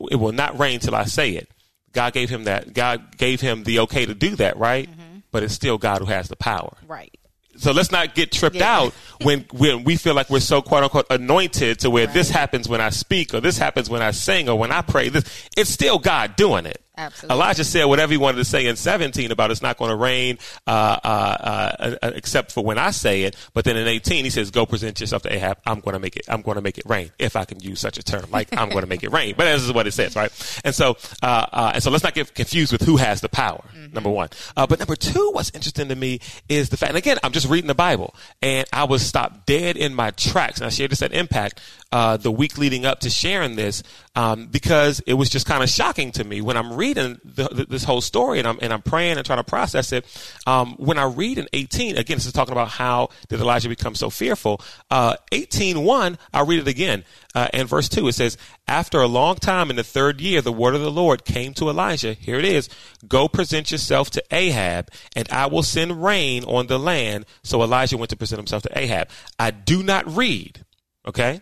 it 0.00 0.16
will 0.16 0.32
not 0.32 0.58
rain 0.58 0.80
till 0.80 0.94
I 0.94 1.04
say 1.04 1.30
it. 1.32 1.48
God 1.92 2.12
gave 2.12 2.28
him 2.28 2.44
that. 2.44 2.74
God 2.74 3.16
gave 3.16 3.40
him 3.40 3.62
the 3.64 3.80
okay 3.80 4.04
to 4.04 4.14
do 4.14 4.36
that, 4.36 4.56
right? 4.58 4.88
But 5.34 5.42
it's 5.42 5.52
still 5.52 5.78
God 5.78 5.98
who 5.98 6.04
has 6.04 6.28
the 6.28 6.36
power. 6.36 6.76
Right. 6.86 7.12
So 7.56 7.72
let's 7.72 7.90
not 7.90 8.14
get 8.14 8.30
tripped 8.30 8.54
Yeah. 8.54 8.72
out 8.78 8.92
when 9.20 9.46
when 9.50 9.82
we 9.82 9.96
feel 9.96 10.14
like 10.14 10.30
we're 10.30 10.38
so 10.38 10.62
quote 10.62 10.84
unquote 10.84 11.06
anointed 11.10 11.80
to 11.80 11.90
where 11.90 12.06
this 12.06 12.30
happens 12.30 12.68
when 12.68 12.80
I 12.80 12.90
speak 12.90 13.34
or 13.34 13.40
this 13.40 13.58
happens 13.58 13.90
when 13.90 14.00
I 14.00 14.12
sing 14.12 14.48
or 14.48 14.56
when 14.56 14.70
I 14.70 14.80
pray. 14.82 15.08
This 15.08 15.24
it's 15.56 15.70
still 15.70 15.98
God 15.98 16.36
doing 16.36 16.66
it. 16.66 16.83
Absolutely. 16.96 17.34
Elijah 17.34 17.64
said 17.64 17.84
whatever 17.86 18.12
he 18.12 18.16
wanted 18.16 18.38
to 18.38 18.44
say 18.44 18.66
in 18.66 18.76
17 18.76 19.32
about 19.32 19.50
it's 19.50 19.62
not 19.62 19.76
going 19.76 19.90
to 19.90 19.96
rain 19.96 20.38
uh, 20.66 20.98
uh, 21.02 21.06
uh, 21.06 21.96
uh, 22.02 22.10
except 22.14 22.52
for 22.52 22.64
when 22.64 22.78
I 22.78 22.92
say 22.92 23.24
it. 23.24 23.34
But 23.52 23.64
then 23.64 23.76
in 23.76 23.88
18 23.88 24.24
he 24.24 24.30
says, 24.30 24.50
"Go 24.50 24.64
present 24.64 25.00
yourself 25.00 25.22
to 25.22 25.32
Ahab. 25.32 25.58
I'm 25.66 25.80
going 25.80 25.94
to 25.94 25.98
make 25.98 26.16
it. 26.16 26.24
I'm 26.28 26.42
going 26.42 26.54
to 26.54 26.62
make 26.62 26.78
it 26.78 26.84
rain 26.86 27.10
if 27.18 27.34
I 27.34 27.44
can 27.44 27.58
use 27.60 27.80
such 27.80 27.98
a 27.98 28.02
term. 28.02 28.30
Like 28.30 28.48
I'm 28.56 28.68
going 28.68 28.82
to 28.82 28.88
make 28.88 29.02
it 29.02 29.10
rain." 29.10 29.34
But 29.36 29.44
this 29.44 29.62
is 29.62 29.72
what 29.72 29.86
it 29.86 29.92
says, 29.92 30.14
right? 30.14 30.30
And 30.64 30.74
so 30.74 30.96
uh, 31.22 31.46
uh, 31.52 31.70
and 31.74 31.82
so 31.82 31.90
let's 31.90 32.04
not 32.04 32.14
get 32.14 32.32
confused 32.34 32.70
with 32.70 32.82
who 32.82 32.96
has 32.96 33.20
the 33.20 33.28
power. 33.28 33.64
Number 33.92 34.10
one, 34.10 34.28
uh, 34.56 34.66
but 34.66 34.78
number 34.78 34.96
two, 34.96 35.30
what's 35.32 35.50
interesting 35.50 35.88
to 35.88 35.96
me 35.96 36.20
is 36.48 36.68
the 36.68 36.76
fact. 36.76 36.90
And 36.90 36.98
again, 36.98 37.18
I'm 37.22 37.32
just 37.32 37.48
reading 37.48 37.68
the 37.68 37.74
Bible, 37.74 38.14
and 38.42 38.66
I 38.72 38.84
was 38.84 39.04
stopped 39.04 39.46
dead 39.46 39.76
in 39.76 39.94
my 39.94 40.10
tracks. 40.12 40.58
And 40.58 40.66
I 40.66 40.70
shared 40.70 40.90
this 40.90 41.02
at 41.02 41.12
Impact 41.12 41.60
uh, 41.94 42.16
the 42.16 42.32
week 42.32 42.58
leading 42.58 42.84
up 42.84 42.98
to 42.98 43.08
sharing 43.08 43.54
this 43.54 43.84
um, 44.16 44.48
because 44.48 44.98
it 45.06 45.14
was 45.14 45.30
just 45.30 45.46
kind 45.46 45.62
of 45.62 45.68
shocking 45.68 46.10
to 46.10 46.24
me 46.24 46.40
when 46.40 46.56
I'm 46.56 46.72
reading 46.72 47.20
the, 47.24 47.44
the, 47.44 47.66
this 47.66 47.84
whole 47.84 48.00
story 48.00 48.40
and 48.40 48.48
I'm 48.48 48.58
and 48.60 48.72
I'm 48.72 48.82
praying 48.82 49.16
and 49.16 49.24
trying 49.24 49.38
to 49.38 49.44
process 49.44 49.92
it. 49.92 50.04
Um, 50.44 50.74
when 50.76 50.98
I 50.98 51.04
read 51.04 51.38
in 51.38 51.46
18, 51.52 51.96
again, 51.96 52.16
this 52.16 52.26
is 52.26 52.32
talking 52.32 52.50
about 52.50 52.68
how 52.68 53.10
did 53.28 53.38
Elijah 53.38 53.68
become 53.68 53.94
so 53.94 54.10
fearful. 54.10 54.60
Uh, 54.90 55.14
18:1, 55.30 56.18
I'll 56.32 56.44
read 56.44 56.58
it 56.58 56.66
again. 56.66 57.04
Uh, 57.32 57.46
in 57.52 57.68
verse 57.68 57.88
2, 57.88 58.08
it 58.08 58.14
says, 58.14 58.36
After 58.66 59.00
a 59.00 59.06
long 59.06 59.36
time 59.36 59.70
in 59.70 59.76
the 59.76 59.84
third 59.84 60.20
year, 60.20 60.40
the 60.40 60.52
word 60.52 60.74
of 60.74 60.80
the 60.80 60.90
Lord 60.90 61.24
came 61.24 61.54
to 61.54 61.68
Elijah. 61.68 62.14
Here 62.14 62.40
it 62.40 62.44
is. 62.44 62.68
Go 63.06 63.28
present 63.28 63.70
yourself 63.70 64.10
to 64.10 64.24
Ahab, 64.32 64.88
and 65.14 65.28
I 65.30 65.46
will 65.46 65.62
send 65.62 66.02
rain 66.02 66.42
on 66.44 66.66
the 66.66 66.78
land. 66.78 67.24
So 67.44 67.62
Elijah 67.62 67.96
went 67.96 68.10
to 68.10 68.16
present 68.16 68.40
himself 68.40 68.64
to 68.64 68.76
Ahab. 68.78 69.10
I 69.38 69.52
do 69.52 69.84
not 69.84 70.08
read, 70.08 70.64
okay? 71.06 71.40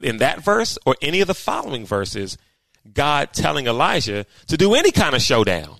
In 0.00 0.18
that 0.18 0.40
verse 0.42 0.78
or 0.86 0.96
any 1.02 1.20
of 1.20 1.26
the 1.28 1.34
following 1.34 1.86
verses, 1.86 2.36
God 2.92 3.30
telling 3.32 3.66
Elijah 3.66 4.26
to 4.48 4.56
do 4.56 4.74
any 4.74 4.90
kind 4.92 5.14
of 5.14 5.22
showdown 5.22 5.76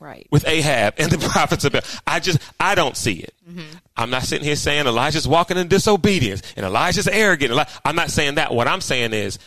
Right. 0.00 0.26
with 0.30 0.46
Ahab 0.46 0.94
and 0.98 1.10
the 1.10 1.18
prophets 1.30 1.64
of 1.64 1.72
Baal. 1.72 1.80
I 2.06 2.20
just, 2.20 2.38
I 2.60 2.74
don't 2.74 2.96
see 2.96 3.14
it. 3.20 3.32
Mm-hmm. 3.48 3.62
I'm 3.96 4.10
not 4.10 4.24
sitting 4.24 4.44
here 4.44 4.56
saying 4.56 4.86
Elijah's 4.86 5.26
walking 5.26 5.56
in 5.56 5.68
disobedience 5.68 6.42
and 6.56 6.66
Elijah's 6.66 7.08
arrogant. 7.08 7.66
I'm 7.84 7.96
not 7.96 8.10
saying 8.10 8.34
that. 8.34 8.52
What 8.52 8.68
I'm 8.68 8.80
saying 8.82 9.12
is 9.14 9.38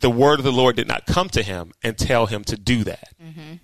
the 0.00 0.10
word 0.10 0.40
of 0.40 0.44
the 0.44 0.52
Lord 0.52 0.76
did 0.76 0.88
not 0.88 1.06
come 1.06 1.28
to 1.30 1.42
him 1.42 1.72
and 1.82 1.96
tell 1.96 2.26
him 2.26 2.44
to 2.44 2.56
do 2.56 2.84
that. 2.84 3.08
Mm-hmm. 3.22 3.54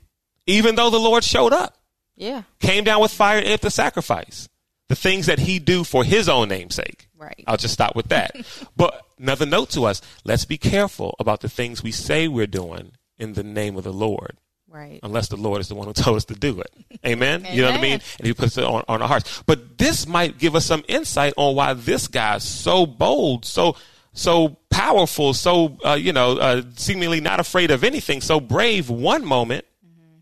Even 0.47 0.77
though 0.77 0.89
the 0.89 0.99
Lord 1.01 1.25
showed 1.25 1.53
up, 1.53 1.77
Yeah. 2.17 2.43
came 2.61 2.85
down 2.85 3.03
with 3.03 3.13
fire 3.13 3.39
and 3.45 3.61
the 3.61 3.71
sacrifice. 3.71 4.49
The 4.89 4.97
things 4.97 5.27
that 5.27 5.39
he 5.41 5.59
do 5.59 5.85
for 5.85 6.05
his 6.05 6.29
own 6.31 6.49
name's 6.49 6.75
sake. 6.75 7.09
Right. 7.19 7.45
I'll 7.47 7.59
just 7.59 7.75
stop 7.75 7.95
with 7.95 8.09
that. 8.09 8.35
but 8.77 9.05
another 9.19 9.47
note 9.47 9.71
to 9.71 9.85
us, 9.85 10.01
let's 10.25 10.45
be 10.45 10.59
careful 10.59 11.15
about 11.19 11.41
the 11.41 11.49
things 11.49 11.83
we 11.83 11.93
say 11.93 12.29
we're 12.29 12.47
doing 12.47 12.93
in 13.19 13.35
the 13.35 13.43
name 13.43 13.77
of 13.77 13.85
the 13.85 13.93
Lord. 13.93 14.39
Right. 14.71 15.01
Unless 15.03 15.29
the 15.29 15.37
Lord 15.37 15.61
is 15.61 15.69
the 15.69 15.75
one 15.75 15.87
who 15.87 15.95
told 15.95 16.19
us 16.19 16.27
to 16.27 16.35
do 16.35 16.61
it. 16.61 16.71
Amen? 17.07 17.47
You 17.51 17.63
know 17.63 17.71
what 17.71 17.79
I 17.79 17.83
mean? 17.83 18.01
And 18.19 18.27
he 18.27 18.35
puts 18.35 18.59
it 18.59 18.65
on, 18.65 18.85
on 18.87 19.01
our 19.01 19.09
hearts. 19.09 19.43
But 19.47 19.79
this 19.79 20.07
might 20.07 20.39
give 20.39 20.55
us 20.55 20.67
some 20.67 20.85
insight 20.89 21.33
on 21.37 21.55
why 21.55 21.73
this 21.73 22.07
guy's 22.07 22.45
so 22.45 22.85
bold, 22.85 23.47
so 23.47 23.77
so 24.13 24.59
powerful, 24.71 25.33
so 25.33 25.79
uh, 25.85 25.93
you 25.95 26.13
know, 26.13 26.39
uh, 26.39 26.63
seemingly 26.75 27.21
not 27.21 27.41
afraid 27.41 27.71
of 27.71 27.85
anything, 27.85 28.21
so 28.21 28.41
brave 28.41 28.91
one 28.91 29.25
moment, 29.25 29.65
mm-hmm. 29.87 30.19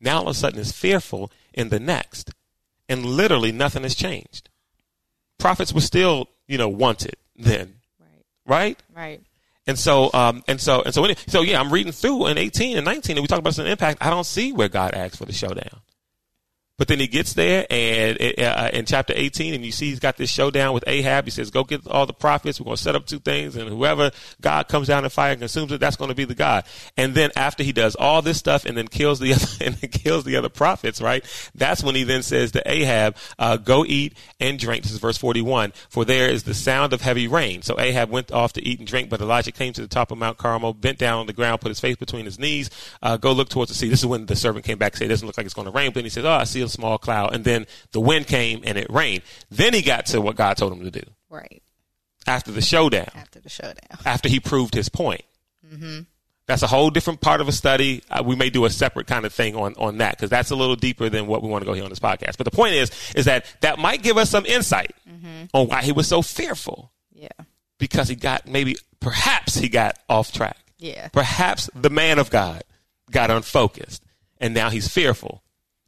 now 0.00 0.16
all 0.18 0.22
of 0.22 0.28
a 0.28 0.34
sudden 0.34 0.58
is 0.58 0.72
fearful 0.72 1.30
in 1.54 1.68
the 1.68 1.78
next, 1.78 2.32
and 2.88 3.04
literally 3.04 3.52
nothing 3.52 3.84
has 3.84 3.94
changed. 3.94 4.50
Prophets 5.38 5.72
were 5.72 5.80
still, 5.80 6.28
you 6.48 6.58
know, 6.58 6.68
wanted 6.68 7.16
then, 7.36 7.75
right? 8.46 8.78
Right. 8.94 9.20
And 9.66 9.78
so, 9.78 10.10
um, 10.14 10.44
and 10.46 10.60
so, 10.60 10.82
and 10.82 10.94
so, 10.94 11.06
so 11.26 11.42
yeah, 11.42 11.60
I'm 11.60 11.72
reading 11.72 11.92
through 11.92 12.28
in 12.28 12.38
18 12.38 12.76
and 12.76 12.84
19, 12.84 13.16
and 13.16 13.22
we 13.22 13.26
talk 13.26 13.40
about 13.40 13.54
some 13.54 13.66
impact. 13.66 13.98
I 14.00 14.10
don't 14.10 14.26
see 14.26 14.52
where 14.52 14.68
God 14.68 14.94
asked 14.94 15.16
for 15.16 15.24
the 15.24 15.32
showdown. 15.32 15.80
But 16.78 16.88
then 16.88 17.00
he 17.00 17.06
gets 17.06 17.32
there 17.32 17.66
and 17.70 18.20
uh, 18.38 18.70
in 18.72 18.84
chapter 18.84 19.14
18, 19.16 19.54
and 19.54 19.64
you 19.64 19.72
see 19.72 19.88
he's 19.88 19.98
got 19.98 20.18
this 20.18 20.28
showdown 20.28 20.74
with 20.74 20.84
Ahab. 20.86 21.24
He 21.24 21.30
says, 21.30 21.50
Go 21.50 21.64
get 21.64 21.86
all 21.86 22.04
the 22.04 22.12
prophets. 22.12 22.60
We're 22.60 22.66
going 22.66 22.76
to 22.76 22.82
set 22.82 22.94
up 22.94 23.06
two 23.06 23.18
things, 23.18 23.56
and 23.56 23.68
whoever 23.70 24.10
God 24.42 24.68
comes 24.68 24.88
down 24.88 25.04
in 25.04 25.10
fire 25.10 25.32
and 25.32 25.40
consumes 25.40 25.72
it, 25.72 25.80
that's 25.80 25.96
going 25.96 26.10
to 26.10 26.14
be 26.14 26.26
the 26.26 26.34
God. 26.34 26.64
And 26.98 27.14
then 27.14 27.30
after 27.34 27.62
he 27.62 27.72
does 27.72 27.94
all 27.94 28.20
this 28.20 28.36
stuff 28.36 28.66
and 28.66 28.76
then 28.76 28.88
kills 28.88 29.20
the 29.20 29.32
other, 29.34 29.46
and 29.64 29.74
then 29.76 29.90
kills 29.90 30.24
the 30.24 30.36
other 30.36 30.50
prophets, 30.50 31.00
right? 31.00 31.24
That's 31.54 31.82
when 31.82 31.94
he 31.94 32.04
then 32.04 32.22
says 32.22 32.52
to 32.52 32.70
Ahab, 32.70 33.16
uh, 33.38 33.56
Go 33.56 33.86
eat 33.86 34.14
and 34.38 34.58
drink. 34.58 34.82
This 34.82 34.92
is 34.92 34.98
verse 34.98 35.16
41. 35.16 35.72
For 35.88 36.04
there 36.04 36.28
is 36.28 36.42
the 36.42 36.54
sound 36.54 36.92
of 36.92 37.00
heavy 37.00 37.26
rain. 37.26 37.62
So 37.62 37.80
Ahab 37.80 38.10
went 38.10 38.32
off 38.32 38.52
to 38.54 38.62
eat 38.66 38.80
and 38.80 38.86
drink, 38.86 39.08
but 39.08 39.22
Elijah 39.22 39.52
came 39.52 39.72
to 39.72 39.80
the 39.80 39.88
top 39.88 40.10
of 40.10 40.18
Mount 40.18 40.36
Carmel, 40.36 40.74
bent 40.74 40.98
down 40.98 41.20
on 41.20 41.26
the 41.26 41.32
ground, 41.32 41.62
put 41.62 41.68
his 41.70 41.80
face 41.80 41.96
between 41.96 42.26
his 42.26 42.38
knees, 42.38 42.68
uh, 43.02 43.16
go 43.16 43.32
look 43.32 43.48
towards 43.48 43.70
the 43.70 43.74
sea. 43.74 43.88
This 43.88 44.00
is 44.00 44.06
when 44.06 44.26
the 44.26 44.36
servant 44.36 44.66
came 44.66 44.76
back 44.76 44.92
and 44.92 44.98
said, 44.98 45.04
It 45.06 45.08
doesn't 45.08 45.26
look 45.26 45.38
like 45.38 45.46
it's 45.46 45.54
going 45.54 45.66
to 45.66 45.72
rain. 45.72 45.88
But 45.88 45.94
then 45.94 46.04
he 46.04 46.10
says, 46.10 46.26
Oh, 46.26 46.32
I 46.32 46.44
see 46.44 46.65
a 46.66 46.70
small 46.70 46.98
cloud. 46.98 47.34
And 47.34 47.44
then 47.44 47.66
the 47.92 48.00
wind 48.00 48.26
came 48.26 48.62
and 48.64 48.76
it 48.76 48.88
rained. 48.90 49.22
Then 49.50 49.72
he 49.72 49.82
got 49.82 50.06
to 50.06 50.20
what 50.20 50.36
God 50.36 50.56
told 50.56 50.72
him 50.72 50.84
to 50.84 50.90
do. 50.90 51.02
Right. 51.30 51.62
After 52.26 52.52
the 52.52 52.60
showdown. 52.60 53.10
After 53.14 53.40
the 53.40 53.48
showdown. 53.48 53.98
After 54.04 54.28
he 54.28 54.40
proved 54.40 54.74
his 54.74 54.88
point. 54.88 55.22
Mm-hmm. 55.64 56.00
That's 56.46 56.62
a 56.62 56.68
whole 56.68 56.90
different 56.90 57.20
part 57.20 57.40
of 57.40 57.48
a 57.48 57.52
study. 57.52 58.02
Uh, 58.08 58.22
we 58.24 58.36
may 58.36 58.50
do 58.50 58.64
a 58.64 58.70
separate 58.70 59.08
kind 59.08 59.24
of 59.24 59.32
thing 59.32 59.56
on, 59.56 59.74
on 59.78 59.98
that 59.98 60.16
because 60.16 60.30
that's 60.30 60.52
a 60.52 60.56
little 60.56 60.76
deeper 60.76 61.08
than 61.08 61.26
what 61.26 61.42
we 61.42 61.48
want 61.48 61.62
to 61.62 61.66
go 61.66 61.72
here 61.72 61.82
on 61.82 61.90
this 61.90 61.98
podcast. 61.98 62.36
But 62.36 62.44
the 62.44 62.52
point 62.52 62.74
is, 62.74 62.90
is 63.16 63.24
that 63.24 63.46
that 63.62 63.78
might 63.78 64.02
give 64.02 64.16
us 64.16 64.30
some 64.30 64.46
insight 64.46 64.94
mm-hmm. 65.08 65.46
on 65.52 65.66
why 65.66 65.82
he 65.82 65.90
was 65.90 66.06
so 66.06 66.22
fearful. 66.22 66.92
Yeah. 67.12 67.28
Because 67.78 68.08
he 68.08 68.14
got 68.14 68.46
maybe, 68.46 68.76
perhaps 69.00 69.56
he 69.56 69.68
got 69.68 69.98
off 70.08 70.32
track. 70.32 70.56
Yeah. 70.78 71.08
Perhaps 71.08 71.68
the 71.74 71.90
man 71.90 72.18
of 72.18 72.30
God 72.30 72.62
got 73.10 73.30
unfocused 73.30 74.04
and 74.38 74.54
now 74.54 74.70
he's 74.70 74.88
fearful 74.88 75.42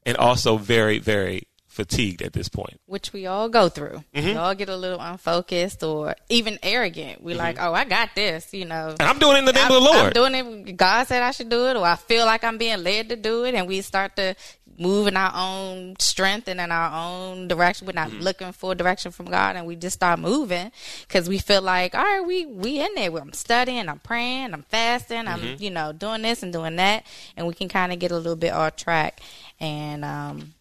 and 0.09 0.17
also 0.17 0.57
very, 0.57 0.99
very 0.99 1.47
fatigued 1.67 2.23
at 2.23 2.33
this 2.33 2.49
point. 2.49 2.81
Which 2.87 3.12
we 3.12 3.27
all 3.27 3.49
go 3.49 3.69
through. 3.69 4.03
Mm-hmm. 4.15 4.27
We 4.27 4.35
all 4.35 4.55
get 4.55 4.69
a 4.69 4.77
little 4.77 4.99
unfocused 4.99 5.83
or 5.85 6.17
even 6.29 6.59
arrogant. 6.62 7.23
We 7.23 7.33
mm-hmm. 7.33 7.38
like, 7.38 7.57
oh, 7.61 7.73
I 7.73 7.85
got 7.85 8.15
this, 8.15 8.53
you 8.53 8.65
know. 8.65 8.97
And 8.99 9.09
I'm 9.09 9.19
doing 9.19 9.37
it 9.37 9.41
in 9.41 9.45
the 9.45 9.53
name 9.53 9.65
I, 9.65 9.67
of 9.67 9.73
the 9.75 9.81
Lord. 9.81 10.07
I'm 10.07 10.12
doing 10.31 10.67
it. 10.67 10.77
God 10.77 11.07
said 11.07 11.23
I 11.23 11.31
should 11.31 11.50
do 11.50 11.69
it, 11.69 11.77
or 11.77 11.85
I 11.85 11.97
feel 11.97 12.25
like 12.25 12.43
I'm 12.43 12.59
being 12.59 12.83
led 12.83 13.11
to 13.11 13.17
do 13.17 13.45
it, 13.45 13.55
and 13.55 13.69
we 13.69 13.83
start 13.83 14.17
to 14.17 14.35
move 14.79 15.07
in 15.07 15.17
our 15.17 15.33
own 15.35 15.97
strength 15.99 16.49
and 16.49 16.61
in 16.61 16.71
our 16.71 16.93
own 16.93 17.49
direction. 17.49 17.87
We're 17.87 17.93
not 17.93 18.11
mm-hmm. 18.11 18.21
looking 18.21 18.53
for 18.53 18.75
direction 18.75 19.13
from 19.13 19.27
God, 19.27 19.57
and 19.57 19.67
we 19.67 19.77
just 19.77 19.95
start 19.95 20.19
moving 20.19 20.73
because 21.07 21.29
we 21.29 21.39
feel 21.39 21.63
like, 21.63 21.95
all 21.95 22.03
right, 22.03 22.27
we 22.27 22.47
we 22.47 22.81
in 22.81 22.95
there. 22.95 23.17
I'm 23.17 23.33
studying, 23.33 23.89
I'm 23.89 23.99
praying, 23.99 24.53
I'm 24.53 24.63
fasting, 24.63 25.27
I'm 25.27 25.41
mm-hmm. 25.41 25.63
you 25.63 25.71
know 25.71 25.93
doing 25.93 26.23
this 26.23 26.43
and 26.43 26.53
doing 26.53 26.77
that, 26.77 27.05
and 27.37 27.47
we 27.47 27.55
can 27.55 27.69
kind 27.69 27.93
of 27.93 27.99
get 27.99 28.11
a 28.11 28.17
little 28.17 28.37
bit 28.37 28.53
off 28.53 28.77
track. 28.77 29.21
And 29.61 30.05
um, 30.05 30.55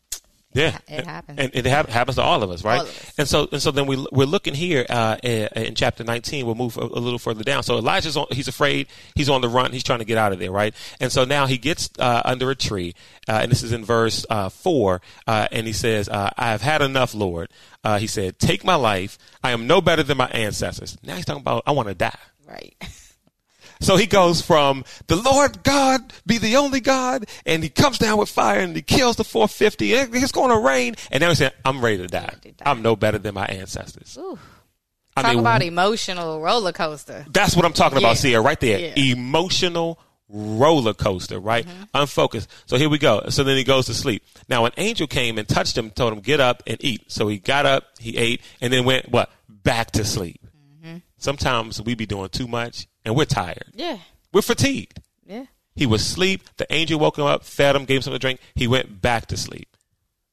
yeah, 0.54 0.78
it 0.88 1.06
happens, 1.06 1.40
and 1.40 1.52
it 1.54 1.68
ha- 1.68 1.86
happens 1.88 2.16
to 2.16 2.22
all 2.22 2.42
of 2.42 2.50
us, 2.50 2.64
right? 2.64 2.82
Of 2.82 2.88
us. 2.88 3.14
And 3.18 3.28
so, 3.28 3.48
and 3.52 3.62
so 3.62 3.72
then 3.72 3.86
we 3.86 4.04
we're 4.12 4.26
looking 4.26 4.54
here 4.54 4.86
uh, 4.90 5.18
in 5.22 5.76
chapter 5.76 6.04
19. 6.04 6.46
We'll 6.46 6.56
move 6.56 6.78
a, 6.78 6.82
a, 6.82 7.02
little 7.02 7.20
further 7.20 7.44
down. 7.44 7.64
So 7.64 7.78
Elijah's 7.78 8.18
on, 8.18 8.28
he's 8.32 8.48
afraid, 8.48 8.88
he's 9.14 9.30
on 9.30 9.42
the 9.42 9.50
run, 9.50 9.72
he's 9.72 9.84
trying 9.84 10.00
to 10.00 10.06
get 10.06 10.18
out 10.18 10.32
of 10.32 10.40
there, 10.40 10.52
right? 10.52 10.74
And 11.00 11.12
so 11.12 11.26
now 11.26 11.46
he 11.46 11.58
gets 11.58 11.90
uh, 12.00 12.22
under 12.26 12.50
a 12.50 12.56
tree, 12.56 12.96
uh, 13.28 13.40
and 13.42 13.52
this 13.52 13.62
is 13.62 13.72
in 13.72 13.86
verse 13.86 14.26
uh, 14.30 14.50
four, 14.50 15.02
uh, 15.28 15.48
and 15.52 15.68
he 15.68 15.74
says, 15.74 16.10
uh, 16.10 16.32
"I 16.38 16.52
have 16.52 16.62
had 16.62 16.82
enough, 16.82 17.14
Lord." 17.14 17.50
he 18.00 18.08
said, 18.08 18.38
"Take 18.38 18.66
my 18.66 18.76
life. 18.76 19.18
I 19.42 19.52
am 19.52 19.66
no 19.66 19.80
better 19.80 20.04
than 20.04 20.18
my 20.18 20.28
ancestors." 20.28 20.98
Now 21.04 21.16
he's 21.16 21.26
talking 21.26 21.42
about, 21.42 21.64
"I 21.66 21.72
want 21.72 21.88
to 21.88 21.94
die." 21.94 22.18
Right. 22.46 22.76
So 23.80 23.96
he 23.96 24.06
goes 24.06 24.42
from 24.42 24.84
the 25.08 25.16
Lord 25.16 25.64
God 25.64 26.14
be 26.26 26.38
the 26.38 26.58
only 26.58 26.80
God, 26.80 27.26
and 27.46 27.64
he 27.64 27.70
comes 27.70 27.98
down 27.98 28.18
with 28.18 28.30
fire 28.30 28.60
and 28.60 28.76
he 28.76 28.82
kills 28.82 29.16
the 29.16 29.24
450. 29.24 29.94
It's 29.94 30.32
going 30.32 30.50
to 30.50 30.60
rain, 30.60 30.96
and 31.12 31.22
now 31.22 31.30
he's 31.30 31.40
saying, 31.40 31.52
"I'm 31.66 31.84
ready 31.84 31.98
to 31.98 32.08
die. 32.08 32.34
die. 32.44 32.54
I'm 32.66 32.82
no 32.82 32.96
better 32.96 33.18
than 33.18 33.34
my 33.34 33.46
ancestors." 33.46 34.18
Ooh. 34.20 34.38
I 35.16 35.24
Talk 35.24 35.32
mean, 35.32 35.40
about 35.40 35.64
emotional 35.64 36.42
roller 36.42 36.72
coaster. 36.72 37.26
That's 37.32 37.56
what 37.56 37.66
I'm 37.66 37.74
talking 37.74 37.98
about, 37.98 38.24
yeah. 38.24 38.38
right 38.38 38.60
there. 38.60 38.80
Yeah. 38.80 39.14
Emotional 39.14 40.00
roller 40.30 40.94
coaster, 40.94 41.40
right? 41.40 41.66
Mm-hmm. 41.66 41.84
Unfocused. 41.94 42.50
So 42.68 42.78
here 42.78 42.90
we 42.90 43.00
go. 43.00 43.24
So 43.30 43.44
then 43.44 43.58
he 43.58 43.64
goes 43.64 43.88
to 43.88 43.96
sleep. 43.96 44.24
Now 44.48 44.66
an 44.66 44.74
angel 44.78 45.08
came 45.08 45.38
and 45.38 45.48
touched 45.48 45.78
him, 45.78 45.90
told 45.90 46.14
him, 46.14 46.20
get 46.20 46.40
up 46.40 46.64
and 46.68 46.78
eat. 46.82 47.12
So 47.12 47.28
he 47.28 47.40
got 47.40 47.66
up, 47.66 47.86
he 48.00 48.16
ate, 48.18 48.42
and 48.62 48.72
then 48.72 48.86
went, 48.86 49.10
what? 49.10 49.32
Back 49.50 49.92
to 49.92 50.06
sleep. 50.06 50.40
Mm-hmm. 50.84 50.98
Sometimes 51.18 51.82
we 51.82 51.96
be 51.96 52.06
doing 52.06 52.30
too 52.30 52.48
much 52.48 52.88
and 53.08 53.16
we're 53.16 53.26
tired. 53.26 53.64
Yeah. 53.74 54.00
We're 54.34 54.42
fatigued. 54.42 55.00
Yeah. 55.26 55.46
He 55.76 55.86
was 55.86 56.02
asleep. 56.02 56.44
The 56.58 56.72
angel 56.72 57.00
woke 57.00 57.18
him 57.18 57.24
up, 57.24 57.44
fed 57.46 57.76
him, 57.76 57.86
gave 57.86 57.98
him 57.98 58.02
something 58.02 58.20
to 58.20 58.22
drink. 58.22 58.42
He 58.54 58.68
went 58.68 59.02
back 59.02 59.28
to 59.28 59.38
sleep. 59.38 59.78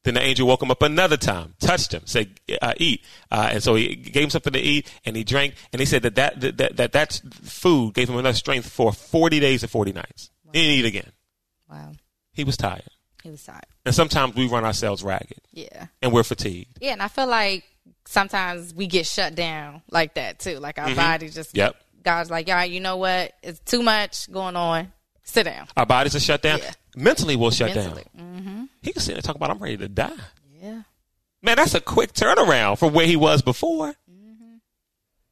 Then 0.02 0.14
the 0.14 0.20
angel 0.20 0.48
woke 0.48 0.60
him 0.60 0.72
up 0.72 0.82
another 0.82 1.16
time, 1.16 1.54
touched 1.60 1.94
him, 1.94 2.02
said, 2.04 2.40
uh, 2.60 2.74
"Eat." 2.76 3.02
Uh, 3.30 3.50
and 3.52 3.62
so 3.62 3.74
he 3.74 3.94
gave 3.94 4.24
him 4.24 4.30
something 4.30 4.52
to 4.52 4.58
eat, 4.58 4.92
and 5.06 5.16
he 5.16 5.24
drank. 5.24 5.54
And 5.72 5.80
he 5.80 5.86
said 5.86 6.02
that 6.02 6.16
that 6.16 6.40
that 6.58 6.76
that, 6.76 6.92
that 6.92 7.20
food 7.42 7.94
gave 7.94 8.10
him 8.10 8.18
enough 8.18 8.34
strength 8.34 8.68
for 8.68 8.92
forty 8.92 9.40
days 9.40 9.62
and 9.62 9.70
forty 9.70 9.92
nights. 9.92 10.30
Wow. 10.44 10.50
He 10.52 10.60
didn't 10.60 10.78
eat 10.80 10.84
again. 10.84 11.12
Wow. 11.70 11.92
He 12.32 12.44
was 12.44 12.56
tired. 12.58 12.82
He 13.22 13.30
was 13.30 13.42
tired. 13.42 13.64
And 13.86 13.94
sometimes 13.94 14.34
we 14.34 14.48
run 14.48 14.64
ourselves 14.64 15.02
ragged. 15.02 15.40
Yeah. 15.52 15.86
And 16.02 16.12
we're 16.12 16.24
fatigued. 16.24 16.78
Yeah, 16.82 16.92
and 16.92 17.02
I 17.02 17.08
feel 17.08 17.28
like 17.28 17.64
sometimes 18.04 18.74
we 18.74 18.86
get 18.86 19.06
shut 19.06 19.34
down 19.34 19.80
like 19.90 20.14
that 20.14 20.38
too. 20.38 20.58
Like 20.58 20.78
our 20.78 20.88
mm-hmm. 20.88 20.96
body 20.96 21.28
just 21.30 21.56
yep. 21.56 21.76
God's 22.04 22.30
like, 22.30 22.48
all 22.48 22.54
right, 22.54 22.70
you 22.70 22.80
know 22.80 22.96
what? 22.98 23.32
It's 23.42 23.58
too 23.60 23.82
much 23.82 24.30
going 24.30 24.56
on. 24.56 24.92
Sit 25.22 25.44
down. 25.44 25.66
Our 25.76 25.86
bodies 25.86 26.14
are 26.14 26.20
shut 26.20 26.42
down. 26.42 26.58
Yeah. 26.58 26.72
Mentally, 26.96 27.34
we'll 27.34 27.50
shut 27.50 27.74
Mentally. 27.74 28.04
down. 28.16 28.36
Mm-hmm. 28.36 28.64
He 28.82 28.92
can 28.92 29.00
sit 29.00 29.16
and 29.16 29.24
talk 29.24 29.36
about, 29.36 29.50
I'm 29.50 29.58
ready 29.58 29.78
to 29.78 29.88
die. 29.88 30.12
Yeah. 30.62 30.82
Man, 31.42 31.56
that's 31.56 31.74
a 31.74 31.80
quick 31.80 32.12
turnaround 32.12 32.78
from 32.78 32.92
where 32.92 33.06
he 33.06 33.16
was 33.16 33.42
before. 33.42 33.94
Mm-hmm. 34.10 34.56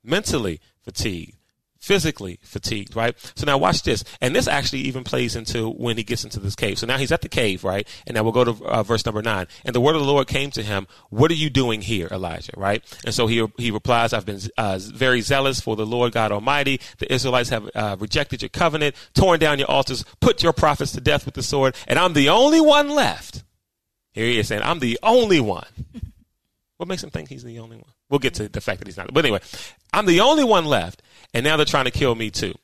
Mentally 0.02 0.61
fatigued 0.83 1.37
physically 1.83 2.39
fatigued, 2.43 2.95
right? 2.95 3.17
So 3.35 3.45
now 3.45 3.59
watch 3.59 3.83
this. 3.83 4.05
And 4.21 4.37
this 4.37 4.47
actually 4.47 4.83
even 4.83 5.03
plays 5.03 5.35
into 5.35 5.69
when 5.69 5.97
he 5.97 6.05
gets 6.05 6.23
into 6.23 6.39
this 6.39 6.55
cave. 6.55 6.79
So 6.79 6.87
now 6.87 6.97
he's 6.97 7.11
at 7.11 7.23
the 7.23 7.29
cave, 7.29 7.65
right? 7.65 7.87
And 8.07 8.15
now 8.15 8.23
we'll 8.23 8.33
go 8.33 8.45
to 8.45 8.65
uh, 8.65 8.83
verse 8.85 9.05
number 9.05 9.21
nine. 9.21 9.49
And 9.65 9.75
the 9.75 9.81
word 9.81 9.97
of 9.97 10.01
the 10.01 10.07
Lord 10.07 10.29
came 10.29 10.53
to 10.53 10.62
him, 10.62 10.87
what 11.11 11.33
are 11.33 11.35
you 11.35 11.51
doing 11.51 11.83
here, 11.83 12.07
Elijah, 12.12 12.53
right? 12.57 12.85
And 13.05 13.12
so 13.12 13.27
he, 13.27 13.45
he 13.59 13.73
replies, 13.73 14.12
I've 14.12 14.25
been 14.25 14.41
uh, 14.57 14.79
very 14.81 15.23
zealous 15.23 15.61
for 15.61 15.75
the 15.75 15.85
Lord 15.85 16.12
God 16.12 16.31
Almighty. 16.31 16.81
The 16.99 17.12
Israelites 17.12 17.49
have 17.51 17.69
uh, 17.75 17.97
rejected 17.99 18.43
your 18.43 18.49
covenant, 18.49 18.95
torn 19.12 19.41
down 19.41 19.59
your 19.59 19.71
altars, 19.71 20.05
put 20.21 20.41
your 20.41 20.53
prophets 20.53 20.93
to 20.93 21.01
death 21.01 21.25
with 21.27 21.35
the 21.35 21.43
sword, 21.43 21.75
and 21.89 21.99
I'm 21.99 22.12
the 22.12 22.29
only 22.29 22.61
one 22.61 22.91
left. 22.91 23.43
Here 24.12 24.27
he 24.27 24.39
is 24.39 24.47
saying, 24.47 24.62
I'm 24.62 24.79
the 24.79 25.01
only 25.03 25.41
one. 25.41 25.67
what 26.77 26.89
makes 26.89 27.03
him 27.03 27.11
think 27.11 27.29
he's 27.29 27.43
the 27.43 27.59
only 27.59 27.77
one? 27.77 27.91
We'll 28.09 28.21
get 28.21 28.35
to 28.35 28.49
the 28.49 28.61
fact 28.61 28.79
that 28.79 28.87
he's 28.87 28.97
not. 28.97 29.12
But 29.12 29.25
anyway, 29.25 29.41
I'm 29.93 30.07
the 30.07 30.21
only 30.21 30.45
one 30.45 30.67
left 30.67 31.03
and 31.35 31.45
now 31.45 31.57
they're 31.57 31.67
trying 31.67 31.87
to 31.87 31.91
kill 31.91 32.15
me 32.15 32.31
too. 32.31 32.55